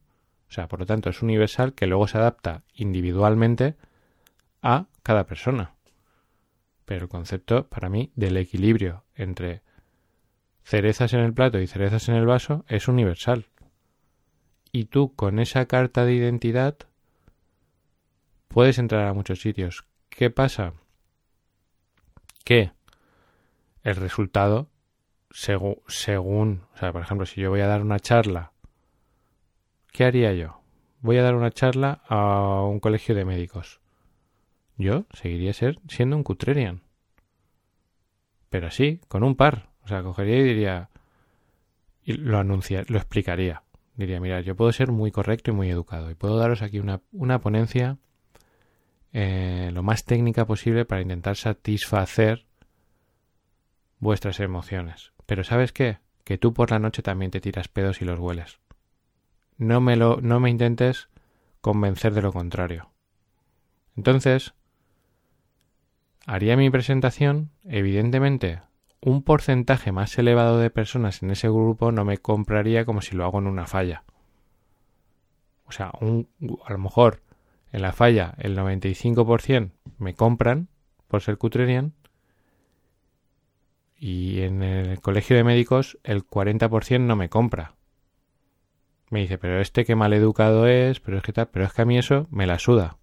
o 0.50 0.52
sea, 0.52 0.68
por 0.68 0.80
lo 0.80 0.86
tanto 0.86 1.08
es 1.08 1.22
universal 1.22 1.72
que 1.72 1.86
luego 1.86 2.06
se 2.06 2.18
adapta 2.18 2.62
individualmente 2.74 3.76
a 4.60 4.84
cada 5.02 5.24
persona. 5.24 5.76
Pero 6.84 7.04
el 7.04 7.08
concepto, 7.08 7.68
para 7.68 7.88
mí, 7.88 8.12
del 8.16 8.36
equilibrio 8.36 9.04
entre 9.14 9.62
cerezas 10.62 11.12
en 11.12 11.20
el 11.20 11.34
plato 11.34 11.58
y 11.58 11.66
cerezas 11.66 12.08
en 12.08 12.14
el 12.14 12.26
vaso 12.26 12.64
es 12.68 12.88
universal. 12.88 13.46
Y 14.72 14.86
tú 14.86 15.14
con 15.14 15.38
esa 15.38 15.66
carta 15.66 16.04
de 16.04 16.14
identidad 16.14 16.76
puedes 18.48 18.78
entrar 18.78 19.06
a 19.06 19.14
muchos 19.14 19.40
sitios. 19.40 19.84
¿Qué 20.08 20.30
pasa? 20.30 20.74
Que 22.44 22.72
el 23.82 23.96
resultado, 23.96 24.68
según, 25.30 26.62
o 26.74 26.78
sea, 26.78 26.92
por 26.92 27.02
ejemplo, 27.02 27.26
si 27.26 27.40
yo 27.40 27.50
voy 27.50 27.60
a 27.60 27.66
dar 27.66 27.82
una 27.82 27.98
charla, 27.98 28.52
¿qué 29.92 30.04
haría 30.04 30.32
yo? 30.34 30.60
Voy 31.00 31.16
a 31.16 31.22
dar 31.22 31.34
una 31.34 31.50
charla 31.50 32.02
a 32.08 32.62
un 32.64 32.80
colegio 32.80 33.14
de 33.14 33.24
médicos 33.24 33.80
yo 34.80 35.04
seguiría 35.12 35.52
ser, 35.52 35.78
siendo 35.88 36.16
un 36.16 36.24
Cutrerian. 36.24 36.82
Pero 38.48 38.66
así, 38.66 39.00
con 39.08 39.22
un 39.22 39.36
par. 39.36 39.69
Sea, 39.90 40.04
cogería 40.04 40.36
y 40.36 40.44
diría. 40.44 40.88
Y 42.04 42.12
lo 42.12 42.38
anuncia, 42.38 42.84
lo 42.86 42.96
explicaría. 42.96 43.64
Diría, 43.96 44.20
mira, 44.20 44.40
yo 44.40 44.54
puedo 44.54 44.70
ser 44.70 44.92
muy 44.92 45.10
correcto 45.10 45.50
y 45.50 45.54
muy 45.54 45.68
educado. 45.68 46.12
Y 46.12 46.14
puedo 46.14 46.36
daros 46.36 46.62
aquí 46.62 46.78
una, 46.78 47.00
una 47.10 47.40
ponencia 47.40 47.98
eh, 49.12 49.70
lo 49.72 49.82
más 49.82 50.04
técnica 50.04 50.46
posible 50.46 50.84
para 50.84 51.02
intentar 51.02 51.34
satisfacer 51.34 52.46
vuestras 53.98 54.38
emociones. 54.38 55.12
Pero 55.26 55.42
¿sabes 55.42 55.72
qué? 55.72 55.98
Que 56.22 56.38
tú 56.38 56.54
por 56.54 56.70
la 56.70 56.78
noche 56.78 57.02
también 57.02 57.32
te 57.32 57.40
tiras 57.40 57.66
pedos 57.66 58.00
y 58.00 58.04
los 58.04 58.20
hueles. 58.20 58.60
No 59.56 59.80
me 59.80 59.96
lo, 59.96 60.20
no 60.20 60.38
me 60.38 60.50
intentes 60.50 61.08
convencer 61.60 62.14
de 62.14 62.22
lo 62.22 62.32
contrario. 62.32 62.92
Entonces, 63.96 64.54
haría 66.26 66.56
mi 66.56 66.70
presentación, 66.70 67.50
evidentemente 67.64 68.60
un 69.00 69.22
porcentaje 69.22 69.92
más 69.92 70.16
elevado 70.18 70.58
de 70.58 70.70
personas 70.70 71.22
en 71.22 71.30
ese 71.30 71.48
grupo 71.48 71.92
no 71.92 72.04
me 72.04 72.18
compraría 72.18 72.84
como 72.84 73.00
si 73.00 73.16
lo 73.16 73.24
hago 73.24 73.38
en 73.38 73.46
una 73.46 73.66
falla. 73.66 74.04
O 75.64 75.72
sea, 75.72 75.92
un, 76.00 76.28
a 76.64 76.72
lo 76.72 76.78
mejor 76.78 77.22
en 77.72 77.82
la 77.82 77.92
falla 77.92 78.34
el 78.38 78.56
95% 78.56 79.70
me 79.98 80.14
compran 80.14 80.68
por 81.08 81.22
ser 81.22 81.38
cutrerian 81.38 81.94
y 83.96 84.40
en 84.40 84.62
el 84.62 85.00
colegio 85.00 85.36
de 85.36 85.44
médicos 85.44 85.98
el 86.04 86.26
40% 86.26 87.00
no 87.00 87.16
me 87.16 87.28
compra. 87.28 87.74
Me 89.10 89.20
dice, 89.20 89.38
pero 89.38 89.60
este 89.60 89.84
que 89.84 89.96
mal 89.96 90.12
educado 90.12 90.66
es, 90.66 91.00
pero 91.00 91.18
es 91.18 91.22
que 91.22 91.32
tal, 91.32 91.48
pero 91.48 91.64
es 91.64 91.72
que 91.72 91.82
a 91.82 91.84
mí 91.84 91.98
eso 91.98 92.26
me 92.30 92.46
la 92.46 92.58
suda 92.58 93.00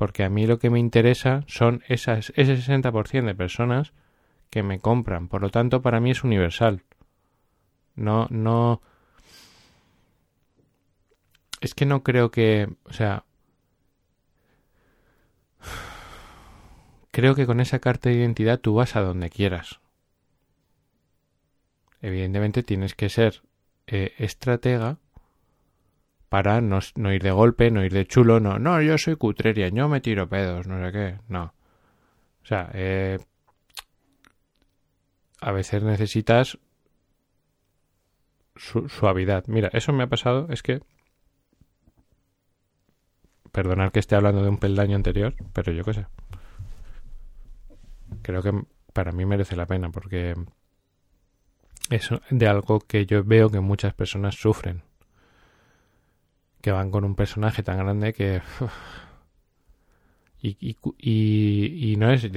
porque 0.00 0.24
a 0.24 0.30
mí 0.30 0.46
lo 0.46 0.58
que 0.58 0.70
me 0.70 0.78
interesa 0.78 1.44
son 1.46 1.82
esas, 1.86 2.32
ese 2.34 2.56
60% 2.56 3.26
de 3.26 3.34
personas 3.34 3.92
que 4.50 4.62
me 4.62 4.80
compran. 4.80 5.28
Por 5.28 5.42
lo 5.42 5.50
tanto, 5.50 5.80
para 5.80 6.00
mí 6.00 6.10
es 6.10 6.24
universal. 6.24 6.82
No, 7.94 8.26
no. 8.30 8.82
Es 11.60 11.74
que 11.74 11.86
no 11.86 12.02
creo 12.02 12.30
que. 12.30 12.68
O 12.84 12.92
sea. 12.92 13.24
Creo 17.12 17.34
que 17.34 17.46
con 17.46 17.60
esa 17.60 17.80
carta 17.80 18.08
de 18.08 18.16
identidad 18.16 18.60
tú 18.60 18.74
vas 18.74 18.94
a 18.96 19.00
donde 19.00 19.30
quieras. 19.30 19.80
Evidentemente 22.00 22.62
tienes 22.62 22.94
que 22.94 23.08
ser 23.08 23.42
eh, 23.86 24.14
estratega 24.18 24.98
para 26.28 26.60
no, 26.60 26.78
ir 27.12 27.22
de 27.22 27.32
golpe, 27.32 27.70
no 27.70 27.84
ir 27.84 27.92
de 27.92 28.06
chulo, 28.06 28.38
no, 28.38 28.58
no, 28.58 28.80
yo 28.80 28.96
soy 28.96 29.16
cutreria, 29.16 29.68
yo 29.68 29.88
me 29.88 30.00
tiro 30.00 30.28
pedos, 30.28 30.68
no 30.68 30.82
sé 30.82 30.92
qué, 30.92 31.18
no. 31.28 31.52
O 32.42 32.46
sea, 32.46 32.70
eh, 32.72 33.18
a 35.40 35.52
veces 35.52 35.82
necesitas 35.82 36.58
suavidad. 38.56 39.44
Mira, 39.46 39.70
eso 39.72 39.92
me 39.92 40.04
ha 40.04 40.08
pasado, 40.08 40.46
es 40.50 40.62
que... 40.62 40.80
Perdonad 43.52 43.90
que 43.90 43.98
esté 43.98 44.14
hablando 44.14 44.42
de 44.42 44.48
un 44.48 44.58
peldaño 44.58 44.94
anterior, 44.96 45.34
pero 45.52 45.72
yo 45.72 45.82
qué 45.82 45.94
sé. 45.94 46.06
Creo 48.22 48.42
que 48.42 48.52
para 48.92 49.12
mí 49.12 49.24
merece 49.24 49.56
la 49.56 49.66
pena 49.66 49.90
porque 49.90 50.36
es 51.90 52.10
de 52.30 52.46
algo 52.46 52.80
que 52.80 53.06
yo 53.06 53.24
veo 53.24 53.50
que 53.50 53.60
muchas 53.60 53.94
personas 53.94 54.36
sufren 54.36 54.82
que 56.60 56.72
van 56.72 56.90
con 56.90 57.04
un 57.04 57.14
personaje 57.14 57.62
tan 57.62 57.78
grande 57.78 58.12
que 58.12 58.42
y, 60.42 60.76
y, 60.98 61.96
no 61.96 62.10
es 62.10 62.30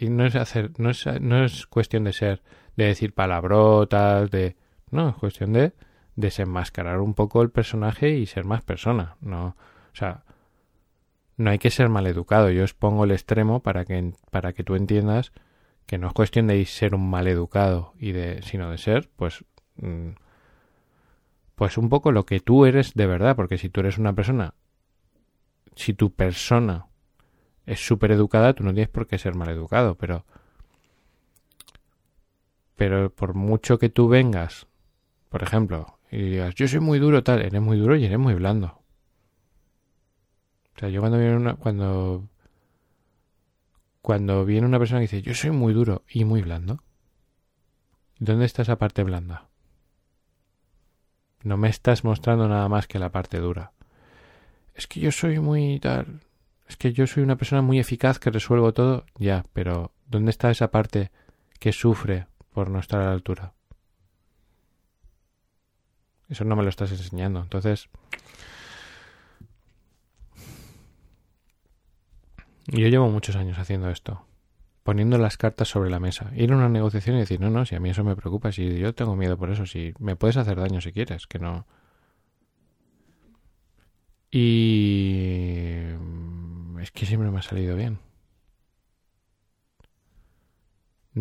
no 0.00 0.26
es 0.26 0.34
hacer 0.34 0.70
no 0.78 0.90
es, 0.90 1.06
no 1.20 1.44
es 1.44 1.66
cuestión 1.66 2.04
de 2.04 2.12
ser 2.12 2.42
de 2.76 2.86
decir 2.86 3.12
palabrotas 3.12 4.30
de 4.30 4.56
no 4.90 5.10
es 5.10 5.14
cuestión 5.16 5.52
de 5.52 5.72
desenmascarar 6.16 7.00
un 7.00 7.14
poco 7.14 7.42
el 7.42 7.50
personaje 7.50 8.10
y 8.16 8.26
ser 8.26 8.44
más 8.44 8.62
persona 8.62 9.16
no 9.20 9.56
o 9.92 9.94
sea 9.94 10.24
no 11.40 11.50
hay 11.50 11.58
que 11.58 11.70
ser 11.70 11.88
maleducado. 11.88 12.50
Yo 12.50 12.64
os 12.64 12.74
pongo 12.74 13.04
el 13.04 13.12
extremo 13.12 13.60
para 13.60 13.86
que 13.86 14.12
para 14.30 14.52
que 14.52 14.62
tú 14.62 14.74
entiendas 14.74 15.32
que 15.86 15.96
no 15.96 16.08
es 16.08 16.12
cuestión 16.12 16.46
de 16.48 16.62
ser 16.66 16.94
un 16.94 17.08
maleducado 17.08 17.94
y 17.98 18.12
de 18.12 18.42
sino 18.42 18.70
de 18.70 18.76
ser 18.76 19.08
pues 19.16 19.42
mm, 19.76 20.10
pues 21.54 21.78
un 21.78 21.88
poco 21.88 22.12
lo 22.12 22.26
que 22.26 22.40
tú 22.40 22.66
eres 22.66 22.92
de 22.94 23.06
verdad, 23.06 23.36
porque 23.36 23.56
si 23.56 23.70
tú 23.70 23.80
eres 23.80 23.96
una 23.96 24.12
persona, 24.12 24.54
si 25.76 25.94
tu 25.94 26.12
persona 26.12 26.86
es 27.70 27.86
súper 27.86 28.10
educada, 28.10 28.52
tú 28.52 28.64
no 28.64 28.74
tienes 28.74 28.88
por 28.88 29.06
qué 29.06 29.16
ser 29.16 29.36
mal 29.36 29.48
educado, 29.48 29.94
pero 29.94 30.24
pero 32.74 33.14
por 33.14 33.34
mucho 33.34 33.78
que 33.78 33.90
tú 33.90 34.08
vengas, 34.08 34.66
por 35.28 35.42
ejemplo, 35.42 35.98
y 36.10 36.30
digas, 36.30 36.54
yo 36.56 36.66
soy 36.66 36.80
muy 36.80 36.98
duro 36.98 37.22
tal, 37.22 37.42
eres 37.42 37.60
muy 37.60 37.78
duro 37.78 37.94
y 37.94 38.04
eres 38.04 38.18
muy 38.18 38.34
blando. 38.34 38.82
O 40.74 40.78
sea, 40.80 40.88
yo 40.88 41.00
cuando 41.00 41.18
viene 41.18 41.36
una, 41.36 41.54
cuando 41.54 42.28
cuando 44.02 44.44
viene 44.44 44.66
una 44.66 44.78
persona 44.78 44.98
que 45.00 45.02
dice, 45.02 45.22
yo 45.22 45.34
soy 45.34 45.52
muy 45.52 45.72
duro 45.72 46.02
y 46.08 46.24
muy 46.24 46.42
blando, 46.42 46.82
¿dónde 48.18 48.46
está 48.46 48.62
esa 48.62 48.78
parte 48.78 49.04
blanda? 49.04 49.48
No 51.44 51.56
me 51.56 51.68
estás 51.68 52.02
mostrando 52.02 52.48
nada 52.48 52.68
más 52.68 52.88
que 52.88 52.98
la 52.98 53.12
parte 53.12 53.38
dura. 53.38 53.72
Es 54.74 54.88
que 54.88 54.98
yo 54.98 55.12
soy 55.12 55.38
muy 55.38 55.78
tal. 55.78 56.20
Es 56.70 56.76
que 56.76 56.92
yo 56.92 57.08
soy 57.08 57.24
una 57.24 57.34
persona 57.34 57.62
muy 57.62 57.80
eficaz 57.80 58.20
que 58.20 58.30
resuelvo 58.30 58.72
todo. 58.72 59.04
Ya, 59.18 59.44
pero 59.52 59.90
¿dónde 60.06 60.30
está 60.30 60.52
esa 60.52 60.70
parte 60.70 61.10
que 61.58 61.72
sufre 61.72 62.28
por 62.54 62.70
no 62.70 62.78
estar 62.78 63.00
a 63.00 63.06
la 63.06 63.12
altura? 63.12 63.54
Eso 66.28 66.44
no 66.44 66.54
me 66.54 66.62
lo 66.62 66.68
estás 66.68 66.92
enseñando. 66.92 67.40
Entonces... 67.40 67.88
Yo 72.68 72.86
llevo 72.86 73.10
muchos 73.10 73.34
años 73.34 73.58
haciendo 73.58 73.90
esto 73.90 74.24
poniendo 74.84 75.18
las 75.18 75.36
cartas 75.36 75.68
sobre 75.68 75.90
la 75.90 76.00
mesa. 76.00 76.30
Ir 76.36 76.52
a 76.52 76.56
una 76.56 76.68
negociación 76.68 77.16
y 77.16 77.20
decir, 77.20 77.40
no, 77.40 77.50
no, 77.50 77.66
si 77.66 77.74
a 77.74 77.80
mí 77.80 77.90
eso 77.90 78.04
me 78.04 78.16
preocupa, 78.16 78.52
si 78.52 78.78
yo 78.78 78.94
tengo 78.94 79.14
miedo 79.16 79.36
por 79.36 79.50
eso, 79.50 79.66
si 79.66 79.92
me 79.98 80.16
puedes 80.16 80.36
hacer 80.36 80.58
daño 80.58 80.80
si 80.80 80.92
quieres, 80.92 81.26
que 81.26 81.38
no. 81.38 81.66
Y 84.30 85.69
es 86.80 86.90
que 86.90 87.06
siempre 87.06 87.30
me 87.30 87.38
ha 87.38 87.42
salido 87.42 87.76
bien. 87.76 87.98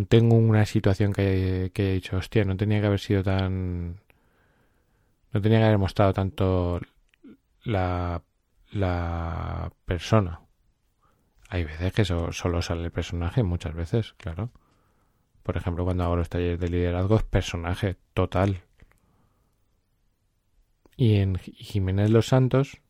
Tengo 0.07 0.35
una 0.35 0.65
situación 0.65 1.13
que, 1.13 1.71
que 1.73 1.91
he 1.91 1.93
dicho, 1.95 2.17
hostia, 2.17 2.45
no 2.45 2.55
tenía 2.57 2.79
que 2.79 2.87
haber 2.87 2.99
sido 2.99 3.23
tan... 3.23 4.01
No 5.31 5.41
tenía 5.41 5.59
que 5.59 5.65
haber 5.65 5.77
mostrado 5.77 6.13
tanto 6.13 6.79
la, 7.63 8.21
la 8.71 9.71
persona 9.85 10.41
hay 11.49 11.63
veces 11.63 11.93
que 11.93 12.05
solo 12.05 12.61
sale 12.61 12.85
el 12.85 12.91
personaje, 12.91 13.41
muchas 13.41 13.73
veces, 13.73 14.13
claro. 14.13 14.51
Por 15.41 15.57
ejemplo, 15.57 15.83
cuando 15.83 16.03
hago 16.03 16.15
los 16.15 16.29
talleres 16.29 16.59
de 16.59 16.69
liderazgo 16.69 17.15
es 17.15 17.23
personaje 17.23 17.95
total. 18.13 18.61
Y 20.95 21.15
en 21.15 21.37
Jiménez 21.37 22.11
Los 22.11 22.27
Santos, 22.27 22.81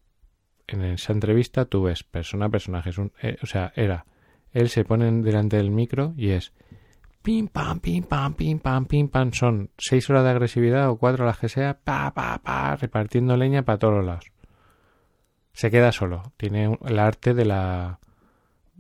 en 0.75 0.83
esa 0.83 1.13
entrevista, 1.13 1.65
tú 1.65 1.83
ves 1.83 2.03
persona, 2.03 2.49
personaje. 2.49 2.91
Eh, 3.21 3.37
o 3.41 3.45
sea, 3.45 3.71
era. 3.75 4.05
Él 4.51 4.69
se 4.69 4.85
pone 4.85 5.11
delante 5.21 5.57
del 5.57 5.71
micro 5.71 6.13
y 6.17 6.29
es. 6.29 6.53
Pim, 7.21 7.47
pam, 7.47 7.79
pim, 7.79 8.03
pam, 8.03 8.33
pim, 8.33 8.59
pam, 8.59 8.85
pim, 8.85 9.09
pam. 9.09 9.31
Son 9.33 9.69
seis 9.77 10.09
horas 10.09 10.23
de 10.23 10.29
agresividad 10.31 10.89
o 10.89 10.97
cuatro 10.97 11.25
las 11.25 11.37
que 11.37 11.49
sea. 11.49 11.79
Pa, 11.83 12.13
pa, 12.13 12.39
pa. 12.43 12.75
Repartiendo 12.75 13.37
leña 13.37 13.63
para 13.63 13.79
todos 13.79 14.03
lados. 14.03 14.31
Se 15.53 15.69
queda 15.69 15.91
solo. 15.91 16.33
Tiene 16.37 16.77
el 16.85 16.99
arte 16.99 17.33
de 17.33 17.45
la 17.45 17.99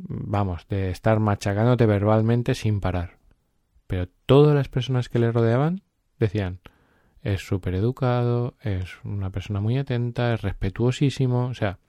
vamos, 0.07 0.67
de 0.67 0.89
estar 0.89 1.19
machacándote 1.19 1.85
verbalmente 1.85 2.55
sin 2.55 2.79
parar. 2.79 3.17
Pero 3.87 4.07
todas 4.25 4.55
las 4.55 4.69
personas 4.69 5.09
que 5.09 5.19
le 5.19 5.31
rodeaban 5.31 5.81
decían, 6.19 6.59
es 7.21 7.41
súper 7.41 7.75
educado, 7.75 8.55
es 8.61 9.03
una 9.03 9.29
persona 9.29 9.59
muy 9.59 9.77
atenta, 9.77 10.33
es 10.33 10.41
respetuosísimo, 10.41 11.47
o 11.47 11.53
sea, 11.53 11.79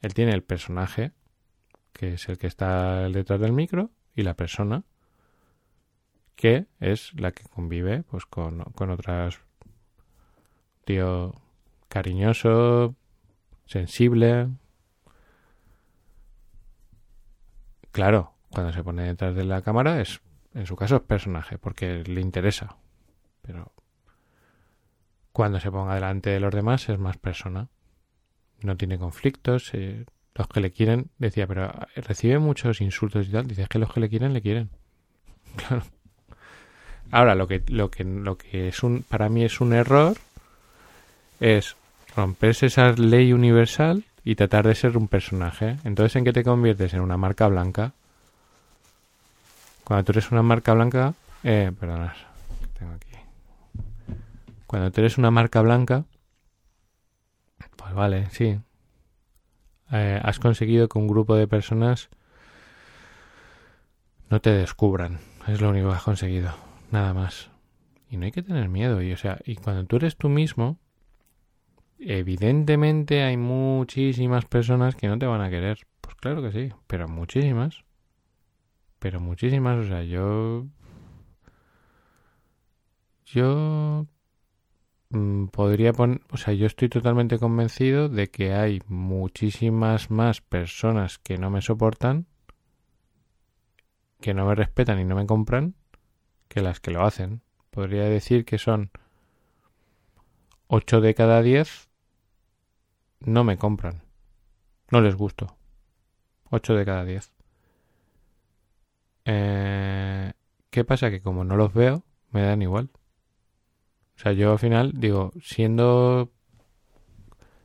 él 0.00 0.14
tiene 0.14 0.32
el 0.32 0.42
personaje, 0.42 1.12
que 1.92 2.14
es 2.14 2.28
el 2.28 2.38
que 2.38 2.46
está 2.46 3.08
detrás 3.08 3.40
del 3.40 3.52
micro, 3.52 3.90
y 4.14 4.22
la 4.22 4.34
persona, 4.34 4.84
que 6.34 6.66
es 6.80 7.12
la 7.14 7.32
que 7.32 7.44
convive 7.44 8.02
pues 8.02 8.26
con, 8.26 8.62
con 8.74 8.90
otras 8.90 9.40
tío 10.84 11.34
cariñoso, 11.88 12.96
sensible, 13.66 14.48
Claro, 17.92 18.32
cuando 18.50 18.72
se 18.72 18.82
pone 18.82 19.04
detrás 19.04 19.34
de 19.34 19.44
la 19.44 19.60
cámara 19.60 20.00
es, 20.00 20.22
en 20.54 20.66
su 20.66 20.76
caso, 20.76 20.96
es 20.96 21.02
personaje, 21.02 21.58
porque 21.58 22.02
le 22.02 22.22
interesa. 22.22 22.78
Pero 23.42 23.70
cuando 25.32 25.60
se 25.60 25.70
ponga 25.70 25.94
delante 25.94 26.30
de 26.30 26.40
los 26.40 26.54
demás 26.54 26.88
es 26.88 26.98
más 26.98 27.16
persona. 27.16 27.68
No 28.60 28.76
tiene 28.76 28.98
conflictos. 28.98 29.70
Eh, 29.74 30.04
los 30.34 30.48
que 30.48 30.60
le 30.60 30.70
quieren, 30.70 31.10
decía, 31.18 31.46
pero 31.46 31.72
recibe 31.96 32.38
muchos 32.38 32.80
insultos 32.80 33.28
y 33.28 33.32
tal. 33.32 33.46
Dice, 33.46 33.66
que 33.68 33.78
los 33.78 33.92
que 33.92 34.00
le 34.00 34.08
quieren, 34.08 34.32
le 34.32 34.42
quieren. 34.42 34.70
Claro. 35.56 35.82
Ahora, 37.10 37.34
lo 37.34 37.46
que, 37.46 37.62
lo 37.66 37.90
que, 37.90 38.04
lo 38.04 38.38
que 38.38 38.68
es 38.68 38.82
un, 38.82 39.02
para 39.02 39.28
mí 39.28 39.44
es 39.44 39.60
un 39.60 39.74
error 39.74 40.16
es 41.40 41.76
romperse 42.16 42.66
esa 42.66 42.92
ley 42.92 43.34
universal 43.34 44.04
y 44.24 44.34
tratar 44.34 44.66
de 44.66 44.74
ser 44.74 44.96
un 44.96 45.08
personaje. 45.08 45.76
Entonces, 45.84 46.16
¿en 46.16 46.24
qué 46.24 46.32
te 46.32 46.42
conviertes? 46.42 46.94
En 46.94 47.00
una 47.00 47.18
marca 47.18 47.48
blanca. 47.48 47.92
Cuando 49.84 50.04
tú 50.04 50.12
eres 50.12 50.30
una 50.30 50.42
marca 50.42 50.72
blanca, 50.72 51.12
eh, 51.42 51.70
perdonad, 51.78 52.12
tengo 52.78 52.92
aquí. 52.94 53.11
Cuando 54.72 54.90
tú 54.90 55.02
eres 55.02 55.18
una 55.18 55.30
marca 55.30 55.60
blanca, 55.60 56.06
pues 57.76 57.92
vale, 57.92 58.30
sí. 58.30 58.58
Eh, 59.90 60.18
has 60.24 60.38
conseguido 60.38 60.88
que 60.88 60.98
un 60.98 61.08
grupo 61.08 61.36
de 61.36 61.46
personas 61.46 62.08
no 64.30 64.40
te 64.40 64.48
descubran. 64.48 65.18
Es 65.46 65.60
lo 65.60 65.68
único 65.68 65.90
que 65.90 65.96
has 65.96 66.02
conseguido. 66.02 66.54
Nada 66.90 67.12
más. 67.12 67.50
Y 68.08 68.16
no 68.16 68.24
hay 68.24 68.32
que 68.32 68.42
tener 68.42 68.70
miedo. 68.70 69.02
Y, 69.02 69.12
o 69.12 69.18
sea, 69.18 69.38
y 69.44 69.56
cuando 69.56 69.84
tú 69.84 69.96
eres 69.96 70.16
tú 70.16 70.30
mismo, 70.30 70.78
evidentemente 71.98 73.24
hay 73.24 73.36
muchísimas 73.36 74.46
personas 74.46 74.96
que 74.96 75.06
no 75.06 75.18
te 75.18 75.26
van 75.26 75.42
a 75.42 75.50
querer. 75.50 75.80
Pues 76.00 76.14
claro 76.14 76.40
que 76.40 76.50
sí, 76.50 76.74
pero 76.86 77.08
muchísimas. 77.08 77.84
Pero 78.98 79.20
muchísimas, 79.20 79.84
o 79.84 79.86
sea, 79.86 80.02
yo... 80.02 80.64
Yo... 83.26 84.06
mm, 85.12 85.46
podría 85.46 85.92
poner, 85.92 86.20
o 86.30 86.36
sea, 86.36 86.54
yo 86.54 86.66
estoy 86.66 86.88
totalmente 86.88 87.38
convencido 87.38 88.08
de 88.08 88.30
que 88.30 88.52
hay 88.52 88.80
muchísimas 88.88 90.10
más 90.10 90.40
personas 90.40 91.18
que 91.18 91.38
no 91.38 91.50
me 91.50 91.62
soportan, 91.62 92.26
que 94.20 94.34
no 94.34 94.46
me 94.46 94.54
respetan 94.54 94.98
y 95.00 95.04
no 95.04 95.14
me 95.14 95.26
compran, 95.26 95.74
que 96.48 96.60
las 96.60 96.80
que 96.80 96.90
lo 96.90 97.04
hacen. 97.04 97.42
Podría 97.70 98.04
decir 98.04 98.44
que 98.44 98.58
son 98.58 98.90
8 100.66 101.00
de 101.00 101.14
cada 101.14 101.42
10 101.42 101.88
no 103.20 103.44
me 103.44 103.56
compran. 103.56 104.02
No 104.90 105.00
les 105.00 105.14
gusto. 105.14 105.56
8 106.50 106.74
de 106.74 106.84
cada 106.84 107.04
10. 107.04 107.32
Eh, 109.24 110.32
¿Qué 110.70 110.84
pasa? 110.84 111.10
Que 111.10 111.20
como 111.20 111.44
no 111.44 111.56
los 111.56 111.72
veo, 111.72 112.02
me 112.30 112.42
dan 112.42 112.62
igual. 112.62 112.90
O 114.16 114.20
sea, 114.20 114.32
yo 114.32 114.52
al 114.52 114.58
final 114.58 114.92
digo, 114.94 115.32
siendo... 115.42 116.30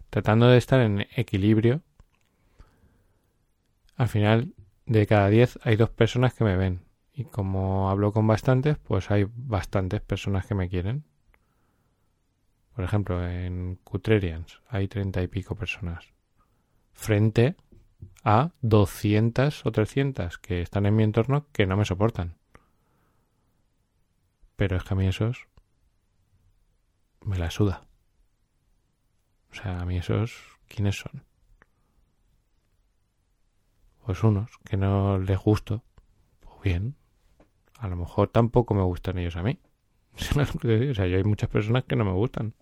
tratando 0.09 0.47
de 0.47 0.57
estar 0.57 0.81
en 0.81 1.07
equilibrio, 1.15 1.81
al 3.95 4.07
final 4.07 4.53
de 4.85 5.05
cada 5.07 5.29
10 5.29 5.59
hay 5.63 5.75
dos 5.75 5.89
personas 5.89 6.33
que 6.33 6.43
me 6.43 6.55
ven. 6.55 6.81
Y 7.13 7.25
como 7.25 7.89
hablo 7.89 8.13
con 8.13 8.27
bastantes, 8.27 8.77
pues 8.77 9.09
hay 9.09 9.25
bastantes 9.35 10.01
personas 10.01 10.45
que 10.45 10.55
me 10.55 10.69
quieren. 10.69 11.03
Por 12.75 12.83
ejemplo, 12.85 13.27
en 13.27 13.79
Cutrerians 13.83 14.61
hay 14.69 14.87
treinta 14.87 15.23
y 15.23 15.27
pico 15.27 15.55
personas. 15.55 16.13
Frente 16.93 17.55
a 18.23 18.51
200 18.61 19.65
o 19.65 19.71
300 19.71 20.37
que 20.37 20.61
están 20.61 20.85
en 20.85 20.95
mi 20.95 21.03
entorno 21.03 21.47
que 21.51 21.65
no 21.65 21.75
me 21.75 21.85
soportan. 21.85 22.37
Pero 24.55 24.77
es 24.77 24.83
que 24.83 24.93
a 24.93 24.97
mí 24.97 25.07
esos 25.07 25.47
me 27.27 27.37
la 27.37 27.51
suda. 27.51 27.87
O 29.51 29.55
sea, 29.55 29.81
a 29.81 29.85
mí 29.85 29.97
esos, 29.97 30.33
¿quiénes 30.67 30.97
son? 30.97 31.23
Pues 34.05 34.23
unos 34.23 34.49
que 34.63 34.77
no 34.77 35.17
les 35.19 35.37
gusto. 35.37 35.83
Pues 36.39 36.61
bien, 36.63 36.95
a 37.77 37.87
lo 37.87 37.97
mejor 37.97 38.29
tampoco 38.29 38.73
me 38.73 38.83
gustan 38.83 39.17
ellos 39.17 39.35
a 39.35 39.43
mí. 39.43 39.59
o 40.17 40.93
sea, 40.93 41.07
yo 41.07 41.17
hay 41.17 41.23
muchas 41.23 41.49
personas 41.49 41.83
que 41.83 41.95
no 41.95 42.05
me 42.05 42.13
gustan. 42.13 42.53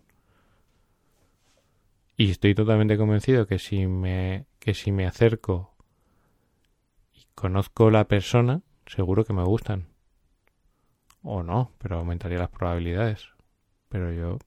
Y 2.17 2.31
estoy 2.31 2.55
totalmente 2.55 2.97
convencido 2.97 3.45
que 3.45 3.59
si 3.59 3.87
me, 3.87 4.45
que 4.59 4.73
si 4.73 4.91
me 4.91 5.05
acerco 5.05 5.75
y 7.13 7.27
conozco 7.35 7.91
la 7.91 8.07
persona, 8.07 8.61
seguro 8.85 9.25
que 9.25 9.33
me 9.33 9.43
gustan. 9.43 9.89
O 11.21 11.43
no, 11.43 11.71
pero 11.77 11.97
aumentaría 11.97 12.39
las 12.39 12.49
probabilidades. 12.49 13.29
Pero 13.89 14.11
yo 14.11 14.39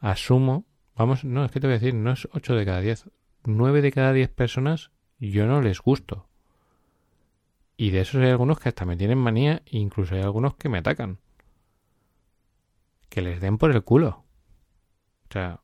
asumo, 0.00 0.66
vamos, 0.96 1.24
no, 1.24 1.44
es 1.44 1.52
que 1.52 1.60
te 1.60 1.66
voy 1.66 1.76
a 1.76 1.78
decir, 1.78 1.94
no 1.94 2.10
es 2.12 2.28
8 2.32 2.54
de 2.54 2.64
cada 2.64 2.80
10. 2.80 3.10
9 3.44 3.82
de 3.82 3.92
cada 3.92 4.12
10 4.12 4.30
personas 4.30 4.90
yo 5.18 5.46
no 5.46 5.60
les 5.60 5.80
gusto. 5.80 6.26
Y 7.76 7.90
de 7.90 8.00
esos 8.00 8.22
hay 8.22 8.30
algunos 8.30 8.58
que 8.58 8.68
hasta 8.68 8.84
me 8.84 8.96
tienen 8.96 9.18
manía 9.18 9.62
e 9.66 9.78
incluso 9.78 10.14
hay 10.14 10.22
algunos 10.22 10.54
que 10.54 10.68
me 10.68 10.78
atacan. 10.78 11.18
Que 13.08 13.22
les 13.22 13.40
den 13.40 13.58
por 13.58 13.70
el 13.70 13.82
culo. 13.82 14.24
O 15.28 15.32
sea, 15.32 15.60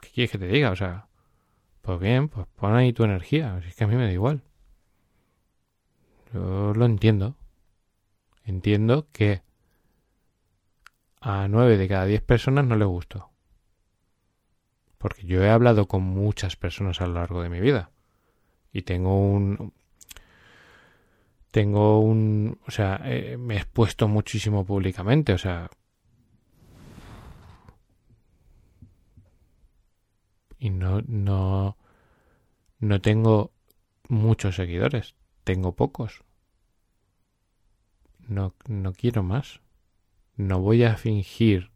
¿qué 0.00 0.10
quieres 0.10 0.30
que 0.30 0.38
te 0.38 0.46
diga? 0.46 0.70
O 0.70 0.76
sea, 0.76 1.08
pues 1.82 1.98
bien, 1.98 2.28
pues 2.28 2.46
pon 2.54 2.74
ahí 2.74 2.92
tu 2.92 3.04
energía. 3.04 3.60
Si 3.62 3.68
es 3.68 3.74
que 3.74 3.84
a 3.84 3.86
mí 3.86 3.96
me 3.96 4.04
da 4.04 4.12
igual. 4.12 4.42
Yo 6.32 6.72
lo 6.74 6.84
entiendo. 6.84 7.36
Entiendo 8.44 9.08
que 9.12 9.42
a 11.20 11.48
nueve 11.48 11.76
de 11.76 11.88
cada 11.88 12.04
diez 12.06 12.22
personas 12.22 12.64
no 12.66 12.76
les 12.76 12.88
gustó. 12.88 13.30
Porque 14.98 15.26
yo 15.26 15.42
he 15.42 15.50
hablado 15.50 15.86
con 15.86 16.02
muchas 16.02 16.56
personas 16.56 17.00
a 17.00 17.06
lo 17.06 17.14
largo 17.14 17.42
de 17.42 17.48
mi 17.48 17.60
vida. 17.60 17.90
Y 18.72 18.82
tengo 18.82 19.16
un... 19.16 19.72
Tengo 21.50 22.00
un... 22.00 22.58
O 22.66 22.70
sea, 22.70 23.00
eh, 23.04 23.36
me 23.38 23.54
he 23.54 23.58
expuesto 23.58 24.08
muchísimo 24.08 24.64
públicamente. 24.64 25.32
O 25.32 25.38
sea, 25.38 25.70
y 30.58 30.70
no, 30.70 31.02
no, 31.06 31.76
no 32.80 33.00
tengo 33.00 33.52
muchos 34.08 34.56
seguidores, 34.56 35.14
tengo 35.44 35.74
pocos. 35.74 36.24
No, 38.26 38.54
no 38.66 38.92
quiero 38.92 39.22
más. 39.22 39.60
No 40.38 40.60
voy 40.60 40.84
a 40.84 40.96
fingir 40.96 41.70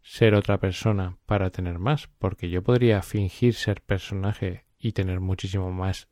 ser 0.00 0.34
otra 0.34 0.58
persona 0.60 1.18
para 1.26 1.50
tener 1.50 1.80
más, 1.80 2.06
porque 2.20 2.48
yo 2.48 2.62
podría 2.62 3.02
fingir 3.02 3.54
ser 3.54 3.82
personaje 3.82 4.64
y 4.78 4.92
tener 4.92 5.18
muchísimo 5.18 5.72
más 5.72 6.06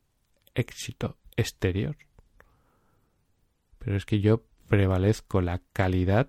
éxito 0.56 1.18
exterior. 1.36 1.96
Pero 3.78 3.96
es 3.96 4.04
que 4.04 4.18
yo 4.18 4.42
prevalezco 4.66 5.40
la 5.40 5.62
calidad 5.72 6.28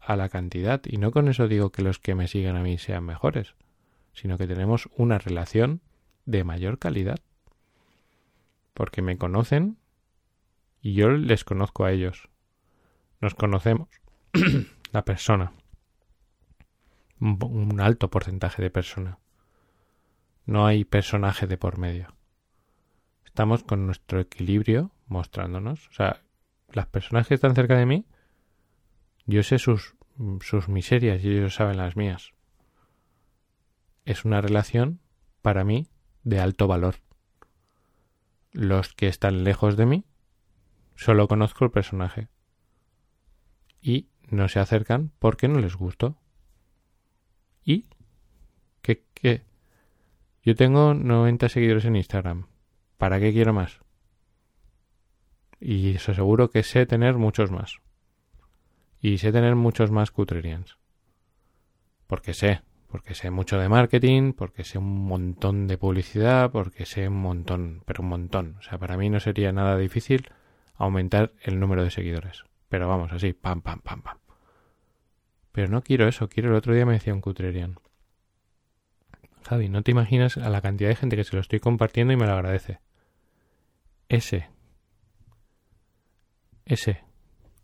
a 0.00 0.16
la 0.16 0.30
cantidad 0.30 0.80
y 0.86 0.96
no 0.96 1.10
con 1.10 1.28
eso 1.28 1.46
digo 1.46 1.70
que 1.70 1.82
los 1.82 1.98
que 1.98 2.14
me 2.14 2.26
sigan 2.26 2.56
a 2.56 2.62
mí 2.62 2.78
sean 2.78 3.04
mejores 3.04 3.54
sino 4.12 4.38
que 4.38 4.46
tenemos 4.46 4.88
una 4.96 5.18
relación 5.18 5.80
de 6.24 6.44
mayor 6.44 6.78
calidad. 6.78 7.20
Porque 8.74 9.02
me 9.02 9.16
conocen 9.18 9.78
y 10.80 10.94
yo 10.94 11.10
les 11.10 11.44
conozco 11.44 11.84
a 11.84 11.92
ellos. 11.92 12.28
Nos 13.20 13.34
conocemos. 13.34 13.88
la 14.92 15.04
persona. 15.04 15.52
Un 17.18 17.80
alto 17.80 18.10
porcentaje 18.10 18.62
de 18.62 18.70
persona. 18.70 19.18
No 20.46 20.66
hay 20.66 20.84
personaje 20.84 21.46
de 21.46 21.58
por 21.58 21.78
medio. 21.78 22.14
Estamos 23.24 23.62
con 23.62 23.86
nuestro 23.86 24.20
equilibrio 24.20 24.90
mostrándonos. 25.06 25.88
O 25.88 25.92
sea, 25.92 26.22
las 26.72 26.86
personas 26.86 27.28
que 27.28 27.34
están 27.34 27.54
cerca 27.54 27.76
de 27.76 27.86
mí, 27.86 28.06
yo 29.26 29.42
sé 29.42 29.58
sus, 29.58 29.94
sus 30.40 30.68
miserias 30.68 31.22
y 31.22 31.28
ellos 31.28 31.54
saben 31.54 31.76
las 31.76 31.96
mías 31.96 32.32
es 34.10 34.24
una 34.24 34.40
relación, 34.40 35.00
para 35.42 35.64
mí, 35.64 35.88
de 36.24 36.40
alto 36.40 36.66
valor. 36.66 36.96
Los 38.52 38.92
que 38.92 39.06
están 39.06 39.44
lejos 39.44 39.76
de 39.76 39.86
mí, 39.86 40.04
solo 40.96 41.28
conozco 41.28 41.64
el 41.64 41.70
personaje. 41.70 42.28
Y 43.80 44.08
no 44.30 44.48
se 44.48 44.60
acercan 44.60 45.12
porque 45.18 45.48
no 45.48 45.58
les 45.58 45.76
gusto. 45.76 46.16
¿Y? 47.64 47.86
¿Qué? 48.82 49.04
¿Qué? 49.14 49.44
Yo 50.42 50.54
tengo 50.54 50.94
90 50.94 51.48
seguidores 51.48 51.84
en 51.84 51.96
Instagram. 51.96 52.46
¿Para 52.96 53.20
qué 53.20 53.32
quiero 53.32 53.52
más? 53.52 53.80
Y 55.60 55.96
os 55.96 56.08
aseguro 56.08 56.50
que 56.50 56.62
sé 56.62 56.86
tener 56.86 57.16
muchos 57.16 57.50
más. 57.50 57.78
Y 59.00 59.18
sé 59.18 59.32
tener 59.32 59.54
muchos 59.54 59.90
más 59.90 60.10
cutrerians. 60.10 60.78
Porque 62.06 62.32
sé, 62.32 62.62
porque 62.88 63.14
sé 63.14 63.30
mucho 63.30 63.58
de 63.58 63.68
marketing, 63.68 64.32
porque 64.32 64.64
sé 64.64 64.78
un 64.78 65.06
montón 65.06 65.66
de 65.66 65.78
publicidad, 65.78 66.50
porque 66.50 66.86
sé 66.86 67.08
un 67.08 67.20
montón, 67.20 67.82
pero 67.84 68.02
un 68.02 68.08
montón. 68.08 68.56
O 68.58 68.62
sea, 68.62 68.78
para 68.78 68.96
mí 68.96 69.10
no 69.10 69.20
sería 69.20 69.52
nada 69.52 69.76
difícil 69.76 70.28
aumentar 70.74 71.32
el 71.42 71.60
número 71.60 71.84
de 71.84 71.90
seguidores. 71.90 72.44
Pero 72.70 72.88
vamos, 72.88 73.12
así, 73.12 73.34
pam, 73.34 73.60
pam, 73.60 73.80
pam, 73.80 74.00
pam. 74.00 74.18
Pero 75.52 75.68
no 75.68 75.82
quiero 75.82 76.08
eso, 76.08 76.28
quiero 76.28 76.50
el 76.50 76.54
otro 76.54 76.72
día 76.72 76.86
me 76.86 76.94
decía 76.94 77.12
un 77.12 77.20
cutrerian. 77.20 77.78
Javi, 79.46 79.68
no 79.68 79.82
te 79.82 79.90
imaginas 79.90 80.36
a 80.36 80.48
la 80.48 80.62
cantidad 80.62 80.88
de 80.88 80.94
gente 80.94 81.16
que 81.16 81.24
se 81.24 81.34
lo 81.34 81.40
estoy 81.40 81.58
compartiendo 81.58 82.12
y 82.12 82.16
me 82.16 82.26
lo 82.26 82.32
agradece. 82.32 82.78
Ese. 84.08 84.48
Ese. 86.64 87.02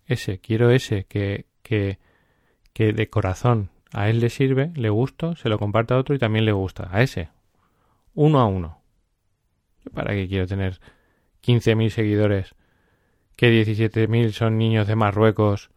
Ese. 0.06 0.40
Quiero 0.40 0.70
ese 0.70 1.04
que, 1.04 1.46
que, 1.62 2.00
que 2.72 2.92
de 2.92 3.08
corazón 3.08 3.70
a 3.92 4.08
él 4.10 4.18
le 4.18 4.28
sirve, 4.28 4.72
le 4.74 4.90
gusta, 4.90 5.36
se 5.36 5.48
lo 5.48 5.60
comparte 5.60 5.94
a 5.94 5.98
otro 5.98 6.16
y 6.16 6.18
también 6.18 6.44
le 6.44 6.52
gusta. 6.52 6.88
A 6.90 7.02
ese. 7.02 7.28
Uno 8.14 8.40
a 8.40 8.46
uno. 8.46 8.82
¿Para 9.94 10.14
qué 10.14 10.26
quiero 10.26 10.48
tener 10.48 10.80
15.000 11.44 11.90
seguidores? 11.90 12.55
Que 13.36 13.50
17.000 13.50 14.32
son 14.32 14.58
niños 14.58 14.86
de 14.86 14.96
Marruecos. 14.96 15.70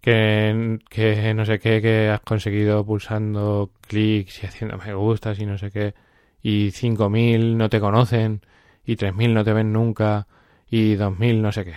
Que, 0.00 0.78
que 0.88 1.34
no 1.34 1.44
sé 1.44 1.58
qué, 1.58 1.82
que 1.82 2.10
has 2.10 2.20
conseguido 2.20 2.84
pulsando 2.86 3.72
clics 3.88 4.42
y 4.42 4.46
haciendo 4.46 4.78
me 4.78 4.94
gustas 4.94 5.38
y 5.40 5.46
no 5.46 5.58
sé 5.58 5.70
qué. 5.70 5.94
Y 6.42 6.70
5.000 6.70 7.56
no 7.56 7.68
te 7.68 7.80
conocen. 7.80 8.42
Y 8.84 8.96
3.000 8.96 9.32
no 9.34 9.44
te 9.44 9.52
ven 9.52 9.72
nunca. 9.72 10.28
Y 10.68 10.94
2.000 10.94 11.40
no 11.42 11.50
sé 11.52 11.64
qué. 11.64 11.76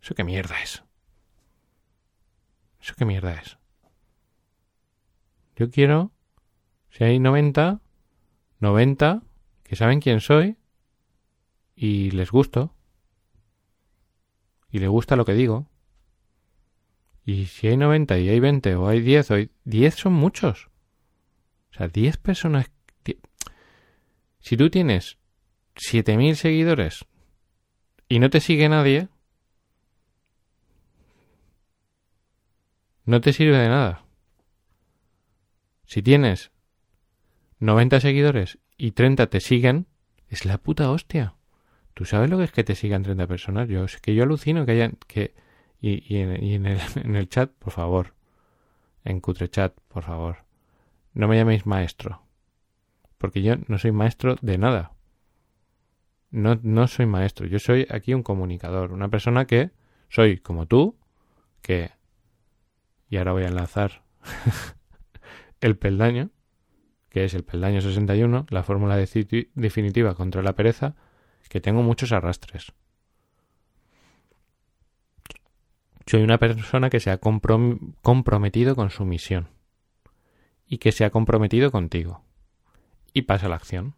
¿Eso 0.00 0.14
qué 0.14 0.22
mierda 0.22 0.62
es? 0.62 0.84
¿Eso 2.80 2.94
qué 2.96 3.06
mierda 3.06 3.32
es? 3.32 3.56
Yo 5.56 5.70
quiero, 5.70 6.10
si 6.90 7.04
hay 7.04 7.18
90, 7.18 7.80
90 8.60 9.22
que 9.62 9.76
saben 9.76 10.00
quién 10.00 10.20
soy 10.20 10.56
y 11.74 12.10
les 12.10 12.30
gusto. 12.30 12.74
Y 14.74 14.80
les 14.80 14.88
gusta 14.88 15.14
lo 15.14 15.24
que 15.24 15.34
digo. 15.34 15.68
Y 17.24 17.46
si 17.46 17.68
hay 17.68 17.76
90 17.76 18.18
y 18.18 18.28
hay 18.28 18.40
20 18.40 18.74
o 18.74 18.88
hay 18.88 19.02
10, 19.02 19.30
o 19.30 19.34
hay 19.34 19.50
10 19.62 19.94
son 19.94 20.14
muchos. 20.14 20.68
O 21.70 21.74
sea, 21.74 21.86
10 21.86 22.16
personas... 22.16 22.72
Si 24.40 24.56
tú 24.56 24.70
tienes 24.70 25.16
7.000 25.76 26.34
seguidores 26.34 27.04
y 28.08 28.18
no 28.18 28.30
te 28.30 28.40
sigue 28.40 28.68
nadie, 28.68 29.08
no 33.04 33.20
te 33.20 33.32
sirve 33.32 33.58
de 33.58 33.68
nada. 33.68 34.04
Si 35.84 36.02
tienes 36.02 36.50
90 37.60 38.00
seguidores 38.00 38.58
y 38.76 38.90
30 38.90 39.28
te 39.28 39.38
siguen, 39.38 39.86
es 40.28 40.44
la 40.44 40.58
puta 40.58 40.90
hostia. 40.90 41.36
¿Tú 41.94 42.04
sabes 42.04 42.28
lo 42.28 42.38
que 42.38 42.44
es 42.44 42.52
que 42.52 42.64
te 42.64 42.74
sigan 42.74 43.02
30 43.02 43.26
personas? 43.26 43.68
Yo 43.68 43.84
es 43.84 44.00
que 44.00 44.14
yo 44.14 44.24
alucino 44.24 44.66
que 44.66 44.72
hayan 44.72 44.98
que 45.06 45.34
y, 45.80 46.16
en, 46.16 46.66
el, 46.66 46.80
en 46.96 47.16
el 47.16 47.28
chat, 47.28 47.50
por 47.52 47.72
favor, 47.72 48.14
en 49.04 49.20
Cutrechat, 49.20 49.74
por 49.88 50.02
favor, 50.02 50.38
no 51.12 51.28
me 51.28 51.36
llaméis 51.36 51.66
maestro, 51.66 52.22
porque 53.18 53.42
yo 53.42 53.56
no 53.68 53.78
soy 53.78 53.92
maestro 53.92 54.36
de 54.40 54.58
nada. 54.58 54.92
No, 56.30 56.58
no 56.62 56.88
soy 56.88 57.06
maestro, 57.06 57.46
yo 57.46 57.60
soy 57.60 57.86
aquí 57.90 58.12
un 58.12 58.24
comunicador, 58.24 58.92
una 58.92 59.08
persona 59.08 59.44
que 59.44 59.70
soy 60.08 60.38
como 60.38 60.66
tú, 60.66 60.96
que 61.62 61.92
y 63.08 63.16
ahora 63.16 63.32
voy 63.32 63.44
a 63.44 63.48
enlazar 63.48 64.02
el 65.60 65.76
peldaño, 65.76 66.30
que 67.10 67.24
es 67.24 67.34
el 67.34 67.44
peldaño 67.44 67.80
61, 67.80 68.46
la 68.48 68.62
fórmula 68.64 68.96
definitiva 68.96 70.14
contra 70.14 70.42
la 70.42 70.54
pereza, 70.54 70.96
que 71.54 71.60
tengo 71.60 71.84
muchos 71.84 72.10
arrastres. 72.10 72.72
Soy 76.04 76.24
una 76.24 76.38
persona 76.38 76.90
que 76.90 76.98
se 76.98 77.12
ha 77.12 77.18
comprometido 77.18 78.74
con 78.74 78.90
su 78.90 79.04
misión 79.04 79.50
y 80.66 80.78
que 80.78 80.90
se 80.90 81.04
ha 81.04 81.10
comprometido 81.10 81.70
contigo. 81.70 82.24
Y 83.12 83.22
pasa 83.22 83.48
la 83.48 83.54
acción. 83.54 83.94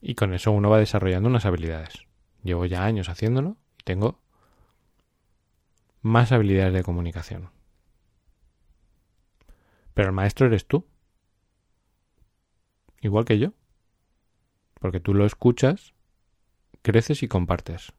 Y 0.00 0.14
con 0.14 0.32
eso 0.32 0.50
uno 0.50 0.70
va 0.70 0.78
desarrollando 0.78 1.28
unas 1.28 1.44
habilidades. 1.44 2.06
Llevo 2.42 2.64
ya 2.64 2.86
años 2.86 3.10
haciéndolo 3.10 3.58
y 3.78 3.82
tengo 3.82 4.18
más 6.00 6.32
habilidades 6.32 6.72
de 6.72 6.84
comunicación. 6.84 7.50
Pero 9.92 10.08
el 10.08 10.14
maestro 10.14 10.46
eres 10.46 10.66
tú. 10.66 10.86
Igual 13.02 13.26
que 13.26 13.38
yo. 13.38 13.52
Porque 14.80 15.00
tú 15.00 15.14
lo 15.14 15.26
escuchas, 15.26 15.94
creces 16.82 17.22
y 17.22 17.28
compartes. 17.28 17.92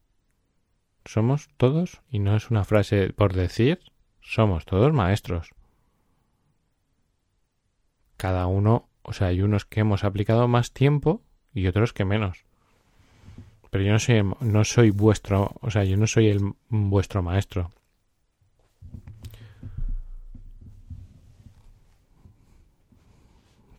Somos 1.06 1.50
todos, 1.58 2.02
y 2.10 2.20
no 2.20 2.36
es 2.36 2.50
una 2.50 2.64
frase 2.64 3.14
por 3.14 3.34
decir, 3.34 3.80
somos 4.22 4.66
todos 4.66 4.94
maestros. 4.94 5.52
Cada 8.18 8.48
uno, 8.48 8.90
o 9.04 9.14
sea, 9.14 9.28
hay 9.28 9.42
unos 9.42 9.66
que 9.66 9.80
hemos 9.80 10.04
aplicado 10.04 10.48
más 10.48 10.74
tiempo 10.74 11.22
y 11.54 11.68
otros 11.68 11.94
que 11.94 12.06
menos. 12.06 12.46
Pero 13.70 13.84
yo 13.84 13.92
no 13.92 14.00
soy, 14.00 14.24
no 14.42 14.64
soy 14.64 14.90
vuestro, 14.92 15.54
o 15.62 15.72
sea, 15.72 15.84
yo 15.84 15.98
no 15.98 16.08
soy 16.08 16.28
el 16.28 16.54
vuestro 16.70 17.22
maestro. 17.22 17.72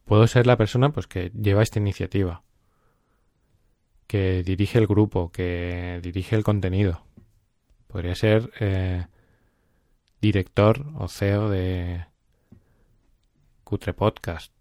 Puedo 0.05 0.27
ser 0.27 0.47
la 0.47 0.57
persona 0.57 0.91
pues 0.91 1.07
que 1.07 1.31
lleva 1.31 1.63
esta 1.63 1.79
iniciativa, 1.79 2.43
que 4.09 4.42
dirige 4.42 4.79
el 4.79 4.88
grupo, 4.88 5.31
que 5.31 6.01
dirige 6.03 6.35
el 6.35 6.42
contenido. 6.42 7.05
Podría 7.87 8.16
ser 8.16 8.51
eh, 8.59 9.07
director 10.21 10.85
o 10.97 11.07
CEO 11.07 11.49
de 11.49 12.05
Cutre 13.62 13.94
Podcast. 13.94 14.53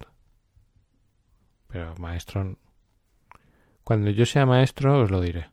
Pero 1.68 1.96
maestro... 1.96 2.58
Cuando 3.84 4.12
yo 4.12 4.28
sea 4.28 4.46
maestro 4.46 5.02
os 5.02 5.10
lo 5.10 5.22
diré. 5.22 5.50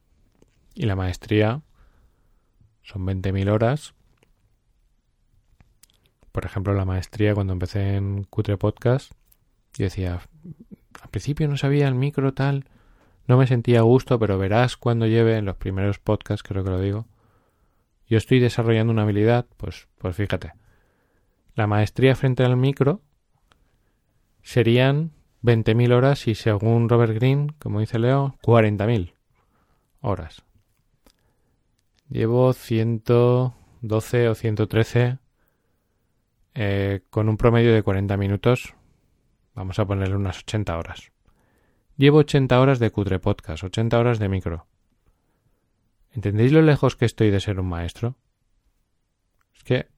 Y 0.75 0.85
la 0.85 0.97
maestría 0.97 1.63
son 2.83 3.07
20.000 3.07 3.49
horas. 3.49 3.95
Por 6.33 6.45
ejemplo, 6.45 6.75
la 6.75 6.85
maestría 6.85 7.35
cuando 7.35 7.55
empecé 7.55 7.95
en 7.95 8.25
Cutre 8.25 8.59
Podcast 8.59 9.13
yo 9.75 9.85
decía, 9.85 10.21
al 11.03 11.09
principio 11.11 11.49
no 11.49 11.57
sabía 11.57 11.89
el 11.89 11.95
micro 11.95 12.33
tal, 12.33 12.65
no 13.27 13.37
me 13.37 13.47
sentía 13.47 13.81
a 13.81 13.83
gusto, 13.83 14.19
pero 14.19 14.39
verás 14.39 14.77
cuando 14.77 15.07
lleve 15.07 15.37
en 15.37 15.45
los 15.45 15.57
primeros 15.57 15.99
podcasts, 15.99 16.43
creo 16.43 16.65
que 16.65 16.71
lo 16.71 16.81
digo. 16.81 17.07
Yo 18.07 18.19
estoy 18.19 18.39
desarrollando 18.41 18.93
una 18.93 19.03
habilidad, 19.03 19.47
pues, 19.57 19.89
pues 19.99 20.17
fíjate. 20.17 20.53
La 21.55 21.67
maestría 21.67 22.15
frente 22.17 22.45
al 22.45 22.57
micro 22.57 23.01
serían 24.43 25.13
20.000 25.43 25.93
horas 25.93 26.29
y 26.29 26.35
según 26.35 26.89
Robert 26.89 27.15
Green, 27.15 27.55
como 27.59 27.81
dice 27.81 27.99
Leo, 27.99 28.37
40.000 28.43 29.15
horas. 30.01 30.45
Llevo 32.09 32.53
112 32.53 34.29
o 34.29 34.35
113 34.35 35.19
eh, 36.55 37.01
con 37.11 37.29
un 37.29 37.37
promedio 37.37 37.73
de 37.73 37.83
40 37.83 38.17
minutos 38.17 38.75
Vamos 39.55 39.79
a 39.79 39.87
ponerle 39.87 40.17
unas 40.17 40.41
80 40.41 40.77
horas. 40.77 41.13
Llevo 41.97 42.19
80 42.19 42.61
horas 42.61 42.79
de 42.81 42.91
cutre 42.91 43.21
podcast, 43.21 43.63
80 43.63 43.99
horas 43.99 44.19
de 44.19 44.29
micro. 44.29 44.67
¿Entendéis 46.11 46.51
lo 46.51 46.63
lejos 46.63 46.97
que 46.97 47.05
estoy 47.05 47.31
de 47.31 47.41
ser 47.41 47.61
un 47.61 47.69
maestro? 47.69 48.17
Es 49.55 49.63
que... 49.63 49.89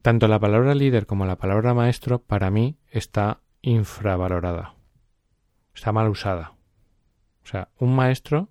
Tanto 0.00 0.28
la 0.28 0.38
palabra 0.38 0.74
líder 0.74 1.06
como 1.06 1.26
la 1.26 1.36
palabra 1.36 1.74
maestro 1.74 2.18
para 2.18 2.50
mí 2.50 2.78
está 2.90 3.40
infravalorada. 3.60 4.74
Está 5.74 5.92
mal 5.92 6.08
usada. 6.08 6.54
O 7.42 7.46
sea, 7.46 7.68
un 7.78 7.94
maestro 7.94 8.48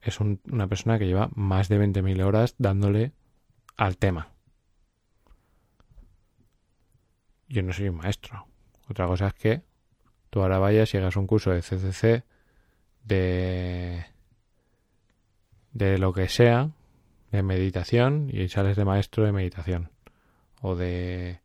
es 0.00 0.18
una 0.20 0.66
persona 0.66 0.98
que 0.98 1.06
lleva 1.06 1.30
más 1.34 1.68
de 1.68 1.80
20.000 1.80 2.24
horas 2.24 2.56
dándole 2.58 3.12
al 3.76 3.98
tema. 3.98 4.31
Yo 7.52 7.62
no 7.62 7.72
soy 7.72 7.88
un 7.88 7.96
maestro. 7.96 8.46
Otra 8.88 9.06
cosa 9.06 9.28
es 9.28 9.34
que 9.34 9.62
tú 10.30 10.40
ahora 10.40 10.58
vayas 10.58 10.92
y 10.94 10.96
hagas 10.96 11.16
un 11.16 11.26
curso 11.26 11.50
de 11.50 11.60
CCC 11.60 12.24
de 13.04 14.06
de 15.72 15.98
lo 15.98 16.12
que 16.12 16.28
sea, 16.28 16.70
de 17.30 17.42
meditación 17.42 18.30
y 18.32 18.48
sales 18.48 18.76
de 18.76 18.84
maestro 18.84 19.24
de 19.24 19.32
meditación 19.32 19.90
o 20.60 20.76
de 20.76 21.40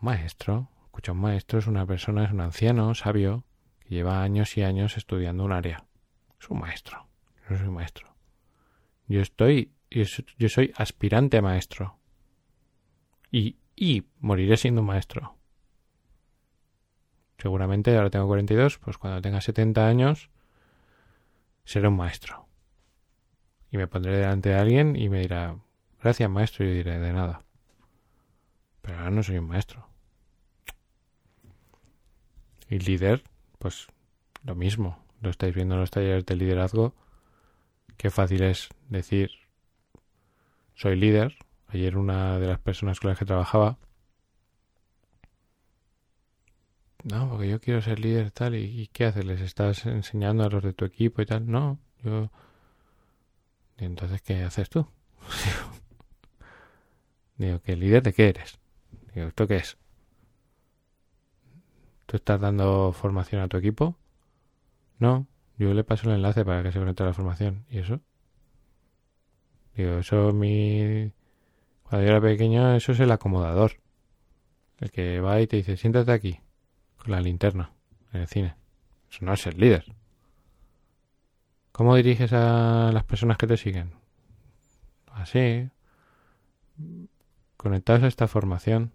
maestro. 0.00 0.68
Escucha, 0.84 1.12
un 1.12 1.20
maestro 1.20 1.58
es 1.58 1.66
una 1.66 1.86
persona, 1.86 2.24
es 2.24 2.32
un 2.32 2.40
anciano, 2.40 2.94
sabio, 2.94 3.44
que 3.80 3.94
lleva 3.94 4.22
años 4.22 4.56
y 4.56 4.62
años 4.62 4.96
estudiando 4.96 5.44
un 5.44 5.52
área. 5.52 5.84
Es 6.40 6.48
un 6.50 6.60
maestro. 6.60 7.06
Yo 7.44 7.50
no 7.50 7.58
soy 7.58 7.68
maestro. 7.70 8.14
Yo 9.08 9.20
estoy, 9.20 9.72
yo 9.90 10.48
soy 10.48 10.72
aspirante 10.76 11.38
a 11.38 11.42
maestro. 11.42 11.98
Y 13.30 13.56
y 13.82 14.06
moriré 14.20 14.56
siendo 14.56 14.80
maestro. 14.84 15.34
Seguramente 17.36 17.96
ahora 17.96 18.10
tengo 18.10 18.28
42, 18.28 18.78
pues 18.78 18.96
cuando 18.96 19.20
tenga 19.20 19.40
70 19.40 19.88
años 19.88 20.30
seré 21.64 21.88
un 21.88 21.96
maestro. 21.96 22.46
Y 23.72 23.78
me 23.78 23.88
pondré 23.88 24.16
delante 24.16 24.50
de 24.50 24.54
alguien 24.54 24.94
y 24.94 25.08
me 25.08 25.18
dirá, 25.18 25.56
gracias 26.00 26.30
maestro, 26.30 26.64
y 26.64 26.68
yo 26.68 26.74
diré, 26.74 27.00
de 27.00 27.12
nada. 27.12 27.42
Pero 28.82 28.98
ahora 28.98 29.10
no 29.10 29.24
soy 29.24 29.38
un 29.38 29.48
maestro. 29.48 29.88
Y 32.68 32.78
líder, 32.78 33.24
pues 33.58 33.88
lo 34.44 34.54
mismo. 34.54 35.04
Lo 35.22 35.30
estáis 35.30 35.56
viendo 35.56 35.74
en 35.74 35.80
los 35.80 35.90
talleres 35.90 36.24
de 36.24 36.36
liderazgo. 36.36 36.94
Qué 37.96 38.10
fácil 38.10 38.44
es 38.44 38.68
decir, 38.88 39.32
soy 40.76 40.94
líder, 40.94 41.36
Ayer 41.72 41.96
una 41.96 42.38
de 42.38 42.48
las 42.48 42.58
personas 42.58 43.00
con 43.00 43.08
las 43.08 43.18
que 43.18 43.24
trabajaba. 43.24 43.78
No, 47.04 47.30
porque 47.30 47.48
yo 47.48 47.60
quiero 47.60 47.80
ser 47.80 47.98
líder 47.98 48.30
tal. 48.30 48.54
¿Y, 48.54 48.88
qué 48.88 49.06
haces? 49.06 49.24
¿Les 49.24 49.40
estás 49.40 49.86
enseñando 49.86 50.44
a 50.44 50.50
los 50.50 50.62
de 50.62 50.74
tu 50.74 50.84
equipo 50.84 51.22
y 51.22 51.26
tal? 51.26 51.50
No, 51.50 51.78
yo... 52.04 52.30
¿Y 53.78 53.86
entonces 53.86 54.20
qué 54.20 54.42
haces 54.42 54.68
tú? 54.68 54.86
Digo, 57.38 57.60
¿qué 57.62 57.74
líder 57.74 58.02
de 58.02 58.12
qué 58.12 58.28
eres? 58.28 58.58
Digo, 59.14 59.28
¿esto 59.28 59.48
qué 59.48 59.56
es? 59.56 59.78
¿Tú 62.06 62.16
estás 62.16 62.38
dando 62.38 62.92
formación 62.92 63.40
a 63.40 63.48
tu 63.48 63.56
equipo? 63.56 63.96
No, 64.98 65.26
yo 65.56 65.72
le 65.72 65.84
paso 65.84 66.10
el 66.10 66.16
enlace 66.16 66.44
para 66.44 66.62
que 66.62 66.70
se 66.70 66.78
conecte 66.78 67.02
a 67.02 67.06
la 67.06 67.14
formación. 67.14 67.64
¿Y 67.70 67.78
eso? 67.78 68.00
Digo, 69.74 69.98
eso 69.98 70.32
mi 70.32 71.12
cuando 71.92 72.06
yo 72.06 72.16
era 72.16 72.22
pequeño, 72.22 72.74
eso 72.74 72.92
es 72.92 73.00
el 73.00 73.10
acomodador. 73.10 73.72
El 74.78 74.90
que 74.90 75.20
va 75.20 75.42
y 75.42 75.46
te 75.46 75.56
dice, 75.56 75.76
siéntate 75.76 76.10
aquí, 76.10 76.40
con 76.96 77.12
la 77.12 77.20
linterna, 77.20 77.74
en 78.14 78.22
el 78.22 78.28
cine. 78.28 78.56
Eso 79.10 79.26
no 79.26 79.34
es 79.34 79.46
el 79.46 79.60
líder. 79.60 79.94
¿Cómo 81.70 81.94
diriges 81.94 82.32
a 82.32 82.92
las 82.94 83.04
personas 83.04 83.36
que 83.36 83.46
te 83.46 83.58
siguen? 83.58 83.92
Así. 85.08 85.68
Conectados 87.58 88.04
a 88.04 88.06
esta 88.06 88.26
formación. 88.26 88.94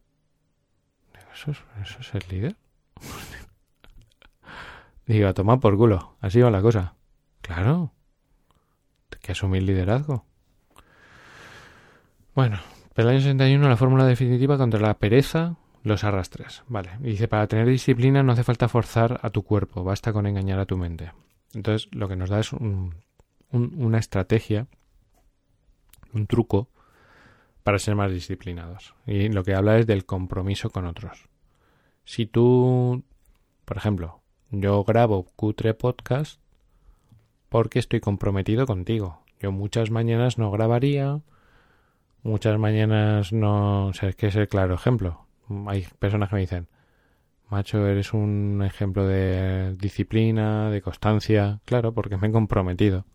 ¿Eso 1.35 1.51
es, 1.51 1.59
eso 1.83 1.99
es 1.99 2.15
el 2.15 2.23
líder? 2.31 2.55
Digo, 5.05 5.27
a 5.27 5.59
por 5.59 5.77
culo. 5.77 6.17
Así 6.19 6.41
va 6.41 6.49
la 6.49 6.63
cosa. 6.63 6.95
Claro. 7.41 7.93
Hay 9.11 9.19
que 9.19 9.33
asumir 9.33 9.61
liderazgo. 9.61 10.25
Bueno, 12.33 12.59
el 13.05 13.09
año 13.09 13.19
61 13.19 13.67
la 13.67 13.77
fórmula 13.77 14.05
definitiva 14.05 14.57
contra 14.57 14.79
la 14.79 14.95
pereza, 14.95 15.57
los 15.83 16.03
arrastres. 16.03 16.63
Vale. 16.67 16.91
Y 17.01 17.11
dice, 17.11 17.27
para 17.27 17.47
tener 17.47 17.67
disciplina 17.67 18.23
no 18.23 18.31
hace 18.31 18.43
falta 18.43 18.67
forzar 18.67 19.19
a 19.23 19.29
tu 19.29 19.43
cuerpo, 19.43 19.83
basta 19.83 20.13
con 20.13 20.25
engañar 20.25 20.59
a 20.59 20.65
tu 20.65 20.77
mente. 20.77 21.11
Entonces, 21.53 21.89
lo 21.91 22.07
que 22.07 22.15
nos 22.15 22.29
da 22.29 22.39
es 22.39 22.51
una 23.51 23.97
estrategia, 23.97 24.67
un 26.13 26.27
truco 26.27 26.69
para 27.63 27.79
ser 27.79 27.95
más 27.95 28.11
disciplinados. 28.11 28.95
Y 29.05 29.29
lo 29.29 29.43
que 29.43 29.53
habla 29.53 29.77
es 29.77 29.87
del 29.87 30.05
compromiso 30.05 30.69
con 30.69 30.85
otros. 30.85 31.29
Si 32.05 32.25
tú, 32.25 33.03
por 33.65 33.77
ejemplo, 33.77 34.21
yo 34.51 34.83
grabo 34.85 35.25
Cutre 35.35 35.73
Podcast 35.73 36.39
porque 37.49 37.79
estoy 37.79 37.99
comprometido 37.99 38.65
contigo. 38.65 39.21
Yo 39.39 39.51
muchas 39.51 39.91
mañanas 39.91 40.37
no 40.37 40.49
grabaría, 40.51 41.21
muchas 42.27 42.57
mañanas 42.59 43.33
no... 43.33 43.87
O 43.87 43.93
sea, 43.93 44.09
es 44.09 44.15
que 44.15 44.27
es 44.27 44.35
el 44.35 44.47
claro 44.47 44.75
ejemplo. 44.75 45.27
Hay 45.67 45.87
personas 45.99 46.29
que 46.29 46.35
me 46.35 46.41
dicen, 46.41 46.67
macho, 47.49 47.87
eres 47.87 48.13
un 48.13 48.61
ejemplo 48.65 49.07
de 49.07 49.75
disciplina, 49.75 50.69
de 50.69 50.81
constancia. 50.81 51.61
Claro, 51.65 51.93
porque 51.93 52.17
me 52.17 52.27
he 52.27 52.31
comprometido. 52.31 53.05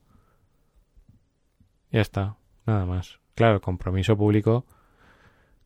Ya 1.91 2.01
está, 2.01 2.37
nada 2.67 2.87
más. 2.87 3.21
Claro, 3.35 3.61
compromiso 3.61 4.17
público. 4.17 4.67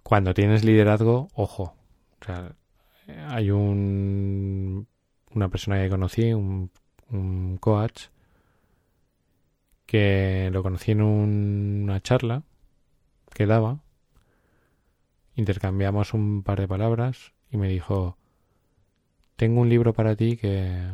Cuando 0.03 0.35
tienes 0.35 0.65
liderazgo, 0.65 1.29
ojo. 1.35 1.75
O 2.21 2.25
sea, 2.25 2.53
hay 3.29 3.51
un 3.51 4.89
una 5.37 5.49
persona 5.49 5.81
que 5.83 5.91
conocí, 5.91 6.33
un, 6.33 6.71
coach, 7.61 8.07
que 9.85 10.51
lo 10.53 10.63
conocí 10.63 10.93
en 10.93 11.03
una 11.03 12.01
charla 12.01 12.43
que 13.37 13.47
daba. 13.47 13.83
Intercambiamos 15.35 16.15
un 16.15 16.43
par 16.43 16.59
de 16.59 16.67
palabras 16.67 17.35
y 17.51 17.59
me 17.59 17.69
dijo, 17.69 18.17
tengo 19.37 19.61
un 19.61 19.69
libro 19.69 19.93
para 19.93 20.17
ti 20.17 20.39
que, 20.39 20.91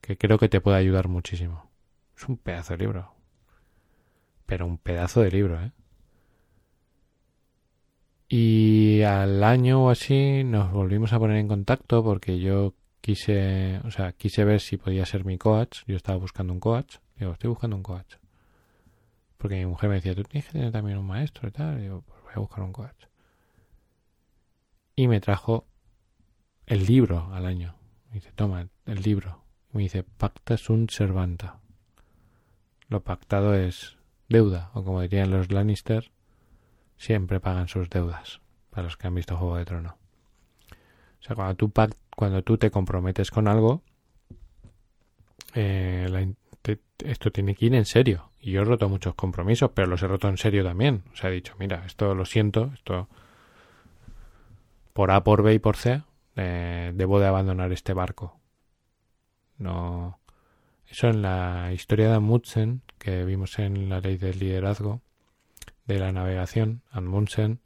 que 0.00 0.16
creo 0.16 0.38
que 0.38 0.48
te 0.48 0.60
puede 0.60 0.76
ayudar 0.76 1.08
muchísimo. 1.08 1.68
Es 2.16 2.28
un 2.28 2.36
pedazo 2.36 2.74
de 2.74 2.78
libro. 2.78 3.12
Pero 4.46 4.64
un 4.64 4.78
pedazo 4.78 5.22
de 5.22 5.30
libro, 5.32 5.60
¿eh? 5.60 5.72
Y 8.28 9.02
al 9.02 9.42
año 9.42 9.86
o 9.86 9.90
así 9.90 10.44
nos 10.44 10.70
volvimos 10.70 11.12
a 11.12 11.18
poner 11.18 11.38
en 11.38 11.48
contacto 11.48 12.04
porque 12.04 12.38
yo 12.38 12.74
quise, 13.00 13.80
o 13.84 13.90
sea, 13.90 14.12
quise 14.12 14.44
ver 14.44 14.60
si 14.60 14.76
podía 14.76 15.04
ser 15.04 15.24
mi 15.24 15.36
coach. 15.36 15.80
Yo 15.88 15.96
estaba 15.96 16.18
buscando 16.18 16.52
un 16.52 16.60
coach. 16.60 16.98
Digo, 17.16 17.32
estoy 17.32 17.50
buscando 17.50 17.74
un 17.74 17.82
coach. 17.82 18.14
Porque 19.38 19.56
mi 19.56 19.66
mujer 19.66 19.88
me 19.88 19.96
decía, 19.96 20.14
tú 20.14 20.22
tienes 20.22 20.46
que 20.46 20.52
tener 20.52 20.72
también 20.72 20.98
un 20.98 21.06
maestro 21.06 21.48
y 21.48 21.52
tal. 21.52 21.80
digo, 21.80 22.02
pues 22.02 22.22
voy 22.22 22.32
a 22.34 22.38
buscar 22.38 22.64
un 22.64 22.72
coach. 22.72 23.06
Y 24.94 25.08
me 25.08 25.20
trajo 25.20 25.66
el 26.66 26.86
libro 26.86 27.28
al 27.32 27.46
año. 27.46 27.76
Me 28.08 28.14
dice, 28.14 28.32
toma, 28.32 28.68
el 28.86 29.02
libro. 29.02 29.44
me 29.72 29.82
dice, 29.82 30.02
pacta 30.02 30.56
sunt 30.56 30.90
servanta. 30.90 31.60
Lo 32.88 33.02
pactado 33.02 33.54
es 33.54 33.96
deuda, 34.28 34.70
o 34.74 34.84
como 34.84 35.02
dirían 35.02 35.30
los 35.30 35.52
Lannister, 35.52 36.10
siempre 36.96 37.40
pagan 37.40 37.68
sus 37.68 37.90
deudas, 37.90 38.40
para 38.70 38.84
los 38.84 38.96
que 38.96 39.06
han 39.06 39.14
visto 39.14 39.36
Juego 39.36 39.56
de 39.56 39.64
Trono. 39.64 39.98
O 41.20 41.22
sea, 41.22 41.34
cuando 41.34 41.56
tú, 41.56 41.72
cuando 42.16 42.42
tú 42.42 42.56
te 42.56 42.70
comprometes 42.70 43.30
con 43.30 43.48
algo, 43.48 43.82
eh, 45.54 46.34
esto 47.04 47.30
tiene 47.30 47.54
que 47.54 47.66
ir 47.66 47.74
en 47.74 47.84
serio. 47.84 48.30
Y 48.46 48.52
yo 48.52 48.62
he 48.62 48.64
roto 48.64 48.88
muchos 48.88 49.16
compromisos, 49.16 49.72
pero 49.74 49.88
los 49.88 50.00
he 50.04 50.06
roto 50.06 50.28
en 50.28 50.36
serio 50.36 50.62
también. 50.62 51.02
O 51.12 51.16
sea, 51.16 51.30
he 51.30 51.32
dicho, 51.32 51.56
mira, 51.58 51.82
esto 51.84 52.14
lo 52.14 52.24
siento, 52.24 52.70
esto 52.74 53.08
por 54.92 55.10
A, 55.10 55.24
por 55.24 55.42
B 55.42 55.54
y 55.54 55.58
por 55.58 55.76
C, 55.76 56.04
eh, 56.36 56.92
debo 56.94 57.18
de 57.18 57.26
abandonar 57.26 57.72
este 57.72 57.92
barco. 57.92 58.38
No. 59.58 60.20
Eso 60.86 61.08
en 61.08 61.22
la 61.22 61.72
historia 61.72 62.08
de 62.08 62.14
Amundsen, 62.14 62.82
que 62.98 63.24
vimos 63.24 63.58
en 63.58 63.88
la 63.88 63.98
ley 63.98 64.16
del 64.16 64.38
liderazgo 64.38 65.00
de 65.86 65.98
la 65.98 66.12
navegación, 66.12 66.82
Amundsen, 66.92 67.58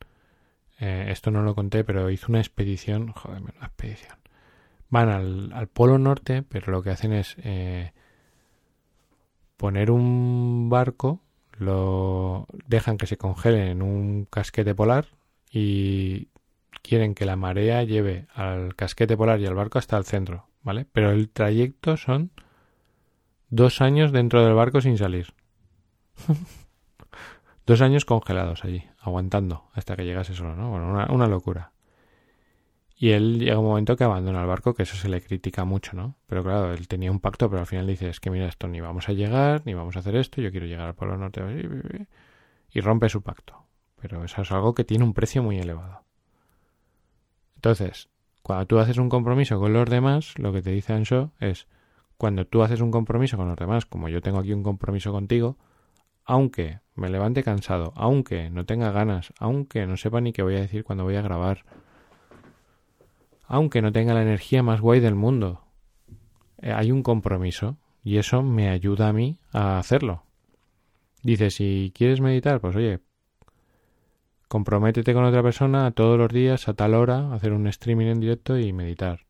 eh, 0.79 1.09
esto 1.11 1.31
no 1.31 1.43
lo 1.43 1.55
conté, 1.55 1.85
pero 1.85 2.09
hizo 2.09 2.29
una 2.31 2.41
expedición, 2.41 3.13
joder, 3.13 3.43
una 3.43 3.67
expedición. 3.67 4.17
Van 4.89 5.11
al, 5.11 5.69
Polo 5.69 5.99
Norte, 5.99 6.43
pero 6.43 6.73
lo 6.73 6.83
que 6.83 6.89
hacen 6.89 7.13
es 7.13 7.37
eh, 7.43 7.93
poner 9.61 9.91
un 9.91 10.71
barco, 10.71 11.21
lo 11.59 12.47
dejan 12.67 12.97
que 12.97 13.07
se 13.07 13.19
congele 13.19 13.71
en 13.71 13.83
un 13.83 14.25
casquete 14.25 14.75
polar 14.75 15.09
y 15.53 16.29
quieren 16.81 17.15
que 17.15 17.27
la 17.27 17.37
marea 17.37 17.85
lleve 17.85 18.27
al 18.35 18.75
casquete 18.75 19.19
polar 19.19 19.39
y 19.39 19.45
al 19.45 19.55
barco 19.55 19.79
hasta 19.79 19.99
el 19.99 20.07
centro, 20.07 20.47
¿vale? 20.63 20.87
Pero 20.91 21.11
el 21.11 21.29
trayecto 21.29 21.99
son 21.99 22.31
dos 23.51 23.83
años 23.83 24.13
dentro 24.13 24.43
del 24.43 24.55
barco 24.55 24.81
sin 24.81 24.97
salir. 24.97 25.35
Dos 27.67 27.83
años 27.83 28.07
congelados 28.07 28.65
allí, 28.65 28.85
aguantando 28.99 29.69
hasta 29.75 29.95
que 29.95 30.05
llegase 30.05 30.35
solo, 30.35 30.57
¿no? 30.57 30.71
Bueno, 30.71 30.91
una, 30.91 31.13
una 31.13 31.27
locura. 31.29 31.71
Y 33.03 33.13
él 33.13 33.39
llega 33.39 33.59
un 33.59 33.65
momento 33.65 33.97
que 33.97 34.05
abandona 34.05 34.43
el 34.43 34.47
barco, 34.47 34.75
que 34.75 34.83
eso 34.83 34.95
se 34.95 35.09
le 35.09 35.23
critica 35.23 35.65
mucho, 35.65 35.97
¿no? 35.97 36.17
Pero 36.27 36.43
claro, 36.43 36.75
él 36.75 36.87
tenía 36.87 37.11
un 37.11 37.19
pacto, 37.19 37.49
pero 37.49 37.61
al 37.61 37.67
final 37.67 37.87
dice, 37.87 38.11
es 38.11 38.21
que 38.21 38.29
mira, 38.29 38.47
esto 38.47 38.69
ni 38.69 38.83
vamos 38.83 39.09
a 39.09 39.15
llegar, 39.15 39.63
ni 39.65 39.73
vamos 39.73 39.97
a 39.97 40.01
hacer 40.01 40.17
esto, 40.17 40.43
yo 40.43 40.51
quiero 40.51 40.67
llegar 40.67 40.87
al 40.87 40.95
Polo 40.95 41.17
Norte. 41.17 41.41
Y 42.69 42.81
rompe 42.83 43.09
su 43.09 43.23
pacto. 43.23 43.65
Pero 44.03 44.23
eso 44.23 44.43
es 44.43 44.53
algo 44.53 44.75
que 44.75 44.85
tiene 44.85 45.05
un 45.05 45.15
precio 45.15 45.43
muy 45.43 45.59
elevado. 45.59 46.05
Entonces, 47.55 48.11
cuando 48.43 48.67
tú 48.67 48.79
haces 48.79 48.99
un 48.99 49.09
compromiso 49.09 49.59
con 49.59 49.73
los 49.73 49.89
demás, 49.89 50.39
lo 50.39 50.53
que 50.53 50.61
te 50.61 50.71
dice 50.71 50.93
Anso 50.93 51.33
es, 51.41 51.69
cuando 52.19 52.47
tú 52.47 52.63
haces 52.63 52.83
un 52.83 52.91
compromiso 52.91 53.39
con 53.39 53.49
los 53.49 53.57
demás, 53.57 53.87
como 53.87 54.11
yo 54.11 54.21
tengo 54.21 54.41
aquí 54.41 54.53
un 54.53 54.63
compromiso 54.63 55.11
contigo, 55.11 55.57
aunque 56.27 56.81
me 56.95 57.09
levante 57.09 57.43
cansado, 57.43 57.95
aunque 57.97 58.51
no 58.51 58.67
tenga 58.67 58.91
ganas, 58.91 59.33
aunque 59.39 59.87
no 59.87 59.97
sepa 59.97 60.21
ni 60.21 60.35
qué 60.35 60.43
voy 60.43 60.57
a 60.57 60.61
decir 60.61 60.85
cuando 60.85 61.05
voy 61.05 61.17
a 61.17 61.23
grabar, 61.23 61.65
aunque 63.51 63.83
no 63.83 63.93
tenga 63.93 64.15
la 64.15 64.23
energía 64.23 64.63
más 64.63 64.81
guay 64.81 65.01
del 65.01 65.15
mundo, 65.15 65.63
eh, 66.63 66.73
hay 66.73 66.91
un 66.91 67.03
compromiso 67.03 67.77
y 68.03 68.17
eso 68.17 68.43
me 68.43 68.71
ayuda 68.71 69.09
a 69.09 69.13
mí 69.13 69.39
a 69.53 69.79
hacerlo. 69.79 70.25
Dice, 71.23 71.51
si 71.51 71.93
quieres 71.95 72.23
meditar, 72.23 72.61
pues 72.61 72.75
oye, 72.77 73.01
comprométete 74.49 75.13
con 75.13 75.25
otra 75.25 75.43
persona 75.43 75.91
todos 75.91 76.17
los 76.17 76.33
días 76.33 76.69
a 76.69 76.75
tal 76.75 76.95
hora, 76.95 77.35
hacer 77.35 77.53
un 77.53 77.67
streaming 77.67 78.07
en 78.07 78.21
directo 78.21 78.59
y 78.59 78.73
meditar. 78.73 79.27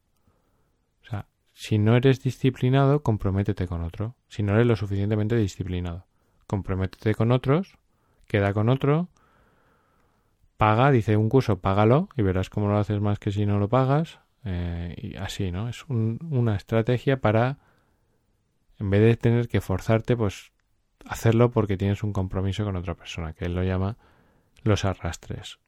O 1.02 1.06
sea, 1.06 1.26
si 1.52 1.78
no 1.78 1.96
eres 1.96 2.22
disciplinado, 2.22 3.02
comprométete 3.02 3.66
con 3.66 3.82
otro. 3.82 4.14
Si 4.28 4.44
no 4.44 4.54
eres 4.54 4.66
lo 4.66 4.76
suficientemente 4.76 5.34
disciplinado 5.34 6.06
comprométete 6.50 7.14
con 7.14 7.30
otros, 7.30 7.78
queda 8.26 8.52
con 8.52 8.68
otro, 8.70 9.08
paga, 10.60 10.90
dice 10.90 11.16
un 11.16 11.30
curso, 11.30 11.58
págalo 11.60 12.10
y 12.18 12.22
verás 12.22 12.50
cómo 12.50 12.68
lo 12.68 12.76
haces 12.76 13.00
más 13.00 13.18
que 13.18 13.32
si 13.32 13.46
no 13.46 13.58
lo 13.58 13.70
pagas. 13.70 14.20
Eh, 14.44 14.94
y 14.96 15.16
así, 15.16 15.50
¿no? 15.50 15.70
Es 15.70 15.86
una 15.88 16.54
estrategia 16.54 17.18
para, 17.22 17.56
en 18.78 18.90
vez 18.90 19.00
de 19.00 19.16
tener 19.16 19.48
que 19.48 19.62
forzarte, 19.62 20.18
pues 20.18 20.52
hacerlo 21.06 21.50
porque 21.50 21.78
tienes 21.78 22.02
un 22.02 22.12
compromiso 22.12 22.62
con 22.64 22.76
otra 22.76 22.94
persona, 22.94 23.32
que 23.32 23.46
él 23.46 23.54
lo 23.54 23.64
llama 23.64 23.96
los 24.62 24.84
arrastres. 24.84 25.58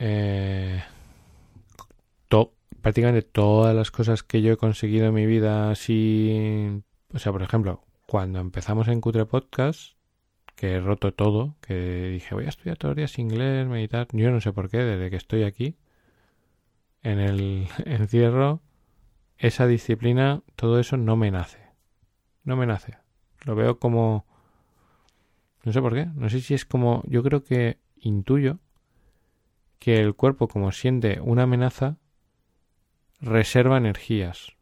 Eh, 0.00 0.82
prácticamente 2.82 3.22
todas 3.22 3.74
las 3.74 3.92
cosas 3.92 4.22
que 4.24 4.42
yo 4.42 4.52
he 4.52 4.56
conseguido 4.56 5.06
en 5.06 5.14
mi 5.14 5.26
vida 5.26 5.70
así 5.70 6.82
o 7.14 7.18
sea, 7.18 7.32
por 7.32 7.42
ejemplo, 7.42 7.82
cuando 8.06 8.40
empezamos 8.40 8.88
en 8.88 9.00
Cutre 9.00 9.26
Podcast, 9.26 9.95
que 10.56 10.72
he 10.72 10.80
roto 10.80 11.14
todo, 11.14 11.54
que 11.60 12.08
dije 12.08 12.34
voy 12.34 12.46
a 12.46 12.48
estudiar 12.48 12.76
todos 12.76 12.96
los 12.96 13.18
inglés, 13.18 13.68
meditar, 13.68 14.08
yo 14.12 14.30
no 14.30 14.40
sé 14.40 14.52
por 14.52 14.68
qué, 14.68 14.78
desde 14.78 15.10
que 15.10 15.16
estoy 15.16 15.44
aquí, 15.44 15.76
en 17.02 17.20
el 17.20 17.68
encierro, 17.84 18.60
esa 19.38 19.66
disciplina, 19.68 20.42
todo 20.56 20.80
eso 20.80 20.96
no 20.96 21.16
me 21.16 21.30
nace. 21.30 21.60
No 22.42 22.56
me 22.56 22.66
nace. 22.66 22.96
Lo 23.44 23.54
veo 23.54 23.78
como... 23.78 24.26
No 25.62 25.72
sé 25.72 25.80
por 25.80 25.94
qué. 25.94 26.06
No 26.06 26.28
sé 26.30 26.40
si 26.40 26.54
es 26.54 26.64
como... 26.64 27.02
Yo 27.06 27.22
creo 27.22 27.44
que 27.44 27.78
intuyo 27.96 28.58
que 29.78 30.00
el 30.00 30.14
cuerpo, 30.14 30.48
como 30.48 30.72
siente 30.72 31.20
una 31.20 31.42
amenaza, 31.42 31.98
reserva 33.20 33.76
energías 33.76 34.56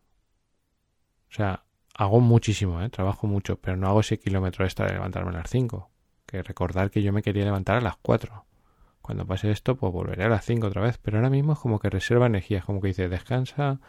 sea, 1.35 1.65
hago 1.95 2.21
muchísimo, 2.21 2.83
¿eh? 2.83 2.91
trabajo 2.91 3.27
mucho, 3.27 3.57
pero 3.57 3.77
no 3.77 3.89
hago 3.89 4.01
ese 4.01 4.19
kilómetro 4.19 4.65
extra 4.65 4.87
de 4.87 4.95
levantarme 4.95 5.31
a 5.31 5.35
las 5.35 5.51
5. 5.51 5.91
Que 6.27 6.43
recordar 6.43 6.91
que 6.91 7.03
yo 7.03 7.13
me 7.13 7.23
quería 7.23 7.45
levantar 7.45 7.77
a 7.77 7.81
las 7.81 7.97
4. 7.97 8.45
Cuando 9.01 9.27
pase 9.27 9.51
esto, 9.51 9.77
pues 9.77 9.93
volveré 9.93 10.25
a 10.25 10.29
las 10.29 10.45
5 10.45 10.67
otra 10.67 10.83
vez. 10.83 10.99
Pero 10.99 11.19
ahora 11.19 11.31
mismo 11.31 11.53
es 11.53 11.59
como 11.59 11.79
que 11.79 11.91
reserva 11.91 12.27
energía, 12.27 12.59
es 12.59 12.65
como 12.65 12.81
que 12.81 12.89
dice, 12.89 13.09
descansa, 13.09 13.81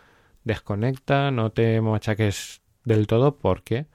desconecta, 0.43 1.31
no 1.31 1.51
te 1.51 1.81
machaques 1.81 2.61
del 2.83 3.07
todo 3.07 3.37
porque, 3.37 3.87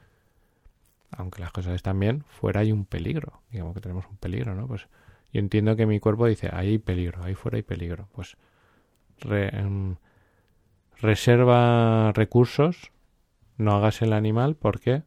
aunque 1.10 1.40
las 1.40 1.52
cosas 1.52 1.74
están 1.74 2.00
bien, 2.00 2.24
fuera 2.24 2.60
hay 2.60 2.72
un 2.72 2.86
peligro. 2.86 3.42
Digamos 3.50 3.74
que 3.74 3.80
tenemos 3.80 4.06
un 4.06 4.16
peligro, 4.16 4.54
¿no? 4.54 4.66
Pues 4.66 4.88
yo 5.32 5.38
entiendo 5.38 5.76
que 5.76 5.86
mi 5.86 6.00
cuerpo 6.00 6.26
dice, 6.26 6.50
ahí 6.52 6.70
hay 6.70 6.78
peligro, 6.78 7.22
ahí 7.22 7.34
fuera 7.34 7.56
hay 7.56 7.62
peligro. 7.62 8.08
Pues 8.12 8.36
em, 9.24 9.96
reserva 11.00 12.12
recursos, 12.12 12.90
no 13.60 13.76
hagas 13.76 14.02
el 14.02 14.12
animal 14.12 14.56
porque... 14.56 15.02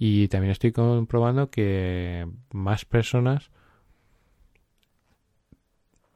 Y 0.00 0.28
también 0.28 0.52
estoy 0.52 0.70
comprobando 0.70 1.50
que 1.50 2.28
más 2.52 2.84
personas 2.84 3.50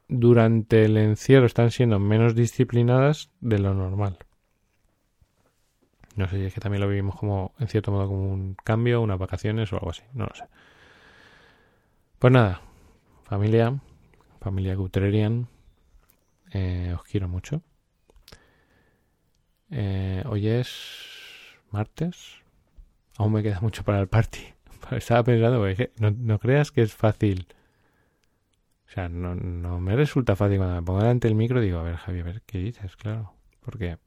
durante 0.07 0.85
el 0.85 0.95
encierro 0.95 1.45
están 1.45 1.69
siendo 1.71 1.99
menos 1.99 2.33
disciplinadas 2.33 3.29
de 3.41 3.59
lo 3.59 3.73
normal. 3.73 4.19
No 6.15 6.29
sé 6.29 6.37
si 6.37 6.45
es 6.45 6.53
que 6.53 6.61
también 6.61 6.81
lo 6.81 6.87
vivimos 6.87 7.15
como, 7.15 7.53
en 7.59 7.67
cierto 7.67 7.91
modo, 7.91 8.07
como 8.07 8.31
un 8.31 8.55
cambio, 8.63 9.01
unas 9.01 9.19
vacaciones 9.19 9.73
o 9.73 9.77
algo 9.77 9.89
así. 9.89 10.03
No 10.13 10.27
lo 10.27 10.35
sé. 10.35 10.45
Pues 12.19 12.31
nada, 12.31 12.61
familia, 13.23 13.77
familia 14.39 14.75
Gutrerian, 14.75 15.47
eh, 16.51 16.93
os 16.95 17.03
quiero 17.03 17.27
mucho. 17.27 17.61
Eh, 19.71 20.23
hoy 20.27 20.47
es 20.47 21.12
martes. 21.73 22.43
Aún 23.17 23.33
me 23.33 23.43
queda 23.43 23.59
mucho 23.59 23.83
para 23.83 23.99
el 23.99 24.07
party. 24.07 24.53
Estaba 24.91 25.23
pensando, 25.23 25.65
no, 25.99 26.11
no 26.11 26.39
creas 26.39 26.71
que 26.71 26.81
es 26.81 26.93
fácil. 26.93 27.47
O 28.87 28.91
sea, 28.93 29.09
no, 29.09 29.35
no 29.35 29.79
me 29.79 29.95
resulta 29.95 30.35
fácil 30.35 30.57
cuando 30.57 30.75
me 30.75 30.83
pongo 30.83 30.99
delante 30.99 31.27
del 31.27 31.35
micro 31.35 31.59
digo, 31.61 31.79
a 31.79 31.83
ver, 31.83 31.95
Javi, 31.95 32.19
a 32.19 32.23
ver, 32.23 32.41
¿qué 32.45 32.59
dices? 32.59 32.95
Claro. 32.95 33.33
Porque 33.59 33.97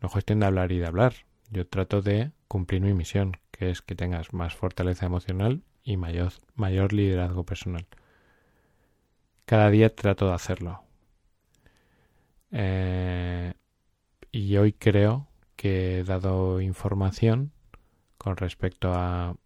no 0.00 0.06
es 0.06 0.12
cuestión 0.12 0.40
de 0.40 0.46
hablar 0.46 0.72
y 0.72 0.78
de 0.78 0.86
hablar. 0.86 1.14
Yo 1.50 1.66
trato 1.66 2.02
de 2.02 2.32
cumplir 2.48 2.80
mi 2.80 2.94
misión, 2.94 3.36
que 3.50 3.70
es 3.70 3.80
que 3.80 3.94
tengas 3.94 4.32
más 4.32 4.54
fortaleza 4.54 5.06
emocional 5.06 5.62
y 5.84 5.96
mayor, 5.96 6.32
mayor 6.54 6.92
liderazgo 6.92 7.44
personal. 7.44 7.86
Cada 9.44 9.70
día 9.70 9.94
trato 9.94 10.28
de 10.28 10.34
hacerlo. 10.34 10.82
Eh, 12.50 13.52
y 14.30 14.56
hoy 14.56 14.72
creo 14.72 15.28
que 15.62 16.00
he 16.00 16.04
dado 16.04 16.60
información 16.60 17.52
con 18.18 18.36
respecto 18.36 18.92
a, 18.92 19.36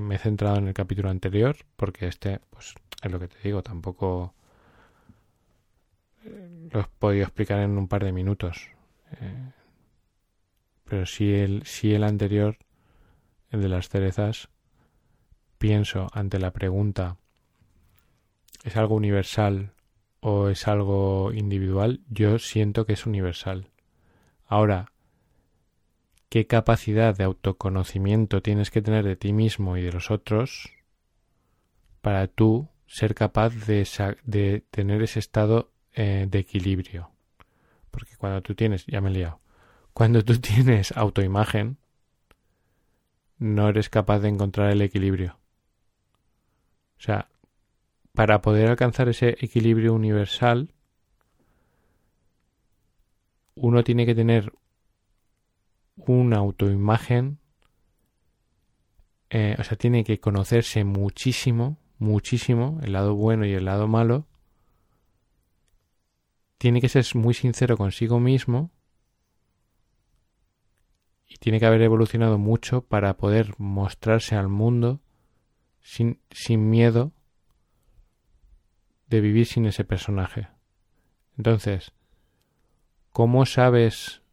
me 0.00 0.14
he 0.14 0.18
centrado 0.18 0.56
en 0.56 0.68
el 0.68 0.72
capítulo 0.72 1.10
anterior 1.10 1.56
porque 1.76 2.08
este 2.08 2.40
pues 2.48 2.74
es 3.02 3.12
lo 3.12 3.20
que 3.20 3.28
te 3.28 3.36
digo 3.44 3.62
tampoco 3.62 4.32
eh, 6.24 6.68
lo 6.72 6.80
he 6.80 6.84
podido 6.98 7.24
explicar 7.24 7.60
en 7.60 7.76
un 7.76 7.86
par 7.86 8.02
de 8.02 8.12
minutos 8.12 8.70
eh, 9.20 9.52
pero 10.84 11.04
si 11.04 11.34
el, 11.34 11.66
si 11.66 11.92
el 11.92 12.02
anterior, 12.02 12.56
el 13.50 13.60
de 13.60 13.68
las 13.68 13.90
cerezas, 13.90 14.48
pienso 15.58 16.08
ante 16.14 16.38
la 16.38 16.52
pregunta 16.52 17.18
¿es 18.64 18.74
algo 18.78 18.94
universal 18.94 19.74
o 20.20 20.48
es 20.48 20.66
algo 20.66 21.30
individual? 21.34 22.00
Yo 22.08 22.38
siento 22.38 22.86
que 22.86 22.94
es 22.94 23.04
universal. 23.04 23.68
Ahora, 24.46 24.93
¿qué 26.28 26.46
capacidad 26.46 27.16
de 27.16 27.24
autoconocimiento 27.24 28.42
tienes 28.42 28.70
que 28.70 28.82
tener 28.82 29.04
de 29.04 29.16
ti 29.16 29.32
mismo 29.32 29.76
y 29.76 29.82
de 29.82 29.92
los 29.92 30.10
otros 30.10 30.70
para 32.00 32.26
tú 32.26 32.68
ser 32.86 33.14
capaz 33.14 33.54
de, 33.66 34.64
tener 34.70 35.02
ese 35.02 35.18
estado 35.18 35.70
eh, 35.92 36.26
de 36.28 36.38
equilibrio? 36.38 37.10
Porque 37.90 38.16
cuando 38.16 38.42
tú 38.42 38.54
tienes, 38.54 38.86
ya 38.86 39.00
me 39.00 39.10
he 39.10 39.12
liado, 39.12 39.40
cuando 39.92 40.22
tú 40.24 40.38
tienes 40.40 40.96
autoimagen, 40.96 41.78
no 43.38 43.68
eres 43.68 43.88
capaz 43.88 44.20
de 44.20 44.28
encontrar 44.28 44.70
el 44.70 44.82
equilibrio. 44.82 45.38
O 46.98 47.02
sea, 47.02 47.28
para 48.12 48.40
poder 48.40 48.68
alcanzar 48.68 49.08
ese 49.08 49.36
equilibrio 49.40 49.92
universal, 49.92 50.72
uno 53.54 53.84
tiene 53.84 54.06
que 54.06 54.14
tener 54.14 54.52
una 55.96 56.38
autoimagen, 56.38 57.38
eh, 59.30 59.56
o 59.58 59.64
sea, 59.64 59.76
tiene 59.76 60.04
que 60.04 60.20
conocerse 60.20 60.84
muchísimo, 60.84 61.78
muchísimo, 61.98 62.78
el 62.82 62.92
lado 62.92 63.14
bueno 63.14 63.46
y 63.46 63.52
el 63.52 63.64
lado 63.64 63.88
malo, 63.88 64.26
tiene 66.58 66.80
que 66.80 66.88
ser 66.88 67.04
muy 67.14 67.34
sincero 67.34 67.76
consigo 67.76 68.20
mismo 68.20 68.70
y 71.26 71.36
tiene 71.36 71.60
que 71.60 71.66
haber 71.66 71.82
evolucionado 71.82 72.38
mucho 72.38 72.82
para 72.82 73.16
poder 73.16 73.54
mostrarse 73.58 74.34
al 74.36 74.48
mundo 74.48 75.00
sin, 75.80 76.20
sin 76.30 76.70
miedo 76.70 77.12
de 79.08 79.20
vivir 79.20 79.46
sin 79.46 79.66
ese 79.66 79.84
personaje. 79.84 80.48
Entonces, 81.36 81.92
¿cómo 83.10 83.46
sabes 83.46 84.23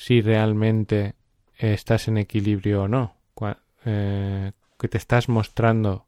si 0.00 0.22
realmente 0.22 1.14
estás 1.58 2.08
en 2.08 2.16
equilibrio 2.16 2.84
o 2.84 2.88
no? 2.88 3.16
Eh, 3.84 4.52
que 4.78 4.88
te 4.88 4.96
estás 4.96 5.28
mostrando 5.28 6.06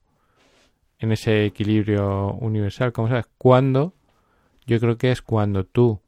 en 0.99 1.13
ese 1.13 1.45
equilibrio 1.45 2.33
universal. 2.33 2.93
¿Cómo 2.93 3.09
sabes? 3.09 3.27
¿Cuándo? 3.37 3.93
Yo 4.67 4.81
creo 4.81 4.97
que 4.97 5.13
es 5.13 5.21
cuando 5.21 5.65
tú, 5.65 6.01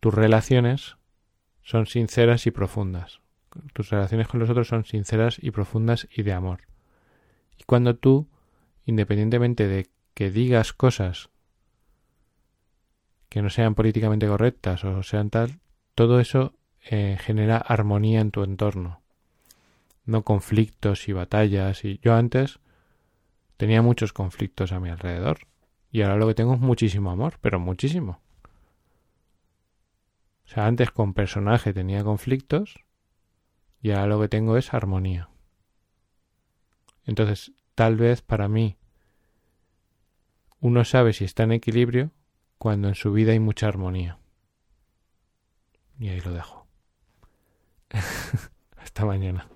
tus 0.00 0.12
relaciones 0.12 0.96
son 1.62 1.86
sinceras 1.86 2.48
y 2.48 2.50
profundas. 2.50 3.20
Tus 3.72 3.90
relaciones 3.90 4.26
con 4.26 4.40
los 4.40 4.50
otros 4.50 4.66
son 4.66 4.84
sinceras 4.84 5.38
y 5.40 5.52
profundas 5.52 6.08
y 6.10 6.24
de 6.24 6.32
amor. 6.32 6.62
Y 7.60 7.62
cuando 7.62 7.94
tú, 7.94 8.26
independientemente 8.86 9.68
de 9.68 9.86
que 10.14 10.32
digas 10.32 10.72
cosas 10.72 11.28
que 13.28 13.40
no 13.40 13.50
sean 13.50 13.76
políticamente 13.76 14.26
correctas 14.26 14.84
o 14.84 15.04
sean 15.04 15.30
tal, 15.30 15.60
todo 15.94 16.20
eso 16.20 16.55
eh, 16.88 17.18
genera 17.20 17.56
armonía 17.56 18.20
en 18.20 18.30
tu 18.30 18.44
entorno. 18.44 19.00
No 20.04 20.22
conflictos 20.22 21.08
y 21.08 21.12
batallas. 21.12 21.84
Y 21.84 21.98
yo 21.98 22.14
antes 22.14 22.60
tenía 23.56 23.82
muchos 23.82 24.12
conflictos 24.12 24.70
a 24.72 24.78
mi 24.78 24.88
alrededor. 24.88 25.40
Y 25.90 26.02
ahora 26.02 26.16
lo 26.16 26.28
que 26.28 26.34
tengo 26.34 26.54
es 26.54 26.60
muchísimo 26.60 27.10
amor, 27.10 27.38
pero 27.40 27.58
muchísimo. 27.58 28.20
O 30.44 30.48
sea, 30.48 30.66
antes 30.66 30.92
con 30.92 31.12
personaje 31.12 31.72
tenía 31.72 32.04
conflictos 32.04 32.76
y 33.82 33.90
ahora 33.90 34.06
lo 34.06 34.20
que 34.20 34.28
tengo 34.28 34.56
es 34.56 34.72
armonía. 34.72 35.28
Entonces, 37.04 37.52
tal 37.74 37.96
vez 37.96 38.22
para 38.22 38.48
mí 38.48 38.76
uno 40.60 40.84
sabe 40.84 41.12
si 41.12 41.24
está 41.24 41.42
en 41.42 41.52
equilibrio 41.52 42.12
cuando 42.58 42.88
en 42.88 42.94
su 42.94 43.12
vida 43.12 43.32
hay 43.32 43.40
mucha 43.40 43.66
armonía. 43.66 44.18
Y 45.98 46.08
ahí 46.08 46.20
lo 46.20 46.32
dejo. 46.32 46.65
Hasta 48.76 49.04
mañana. 49.04 49.48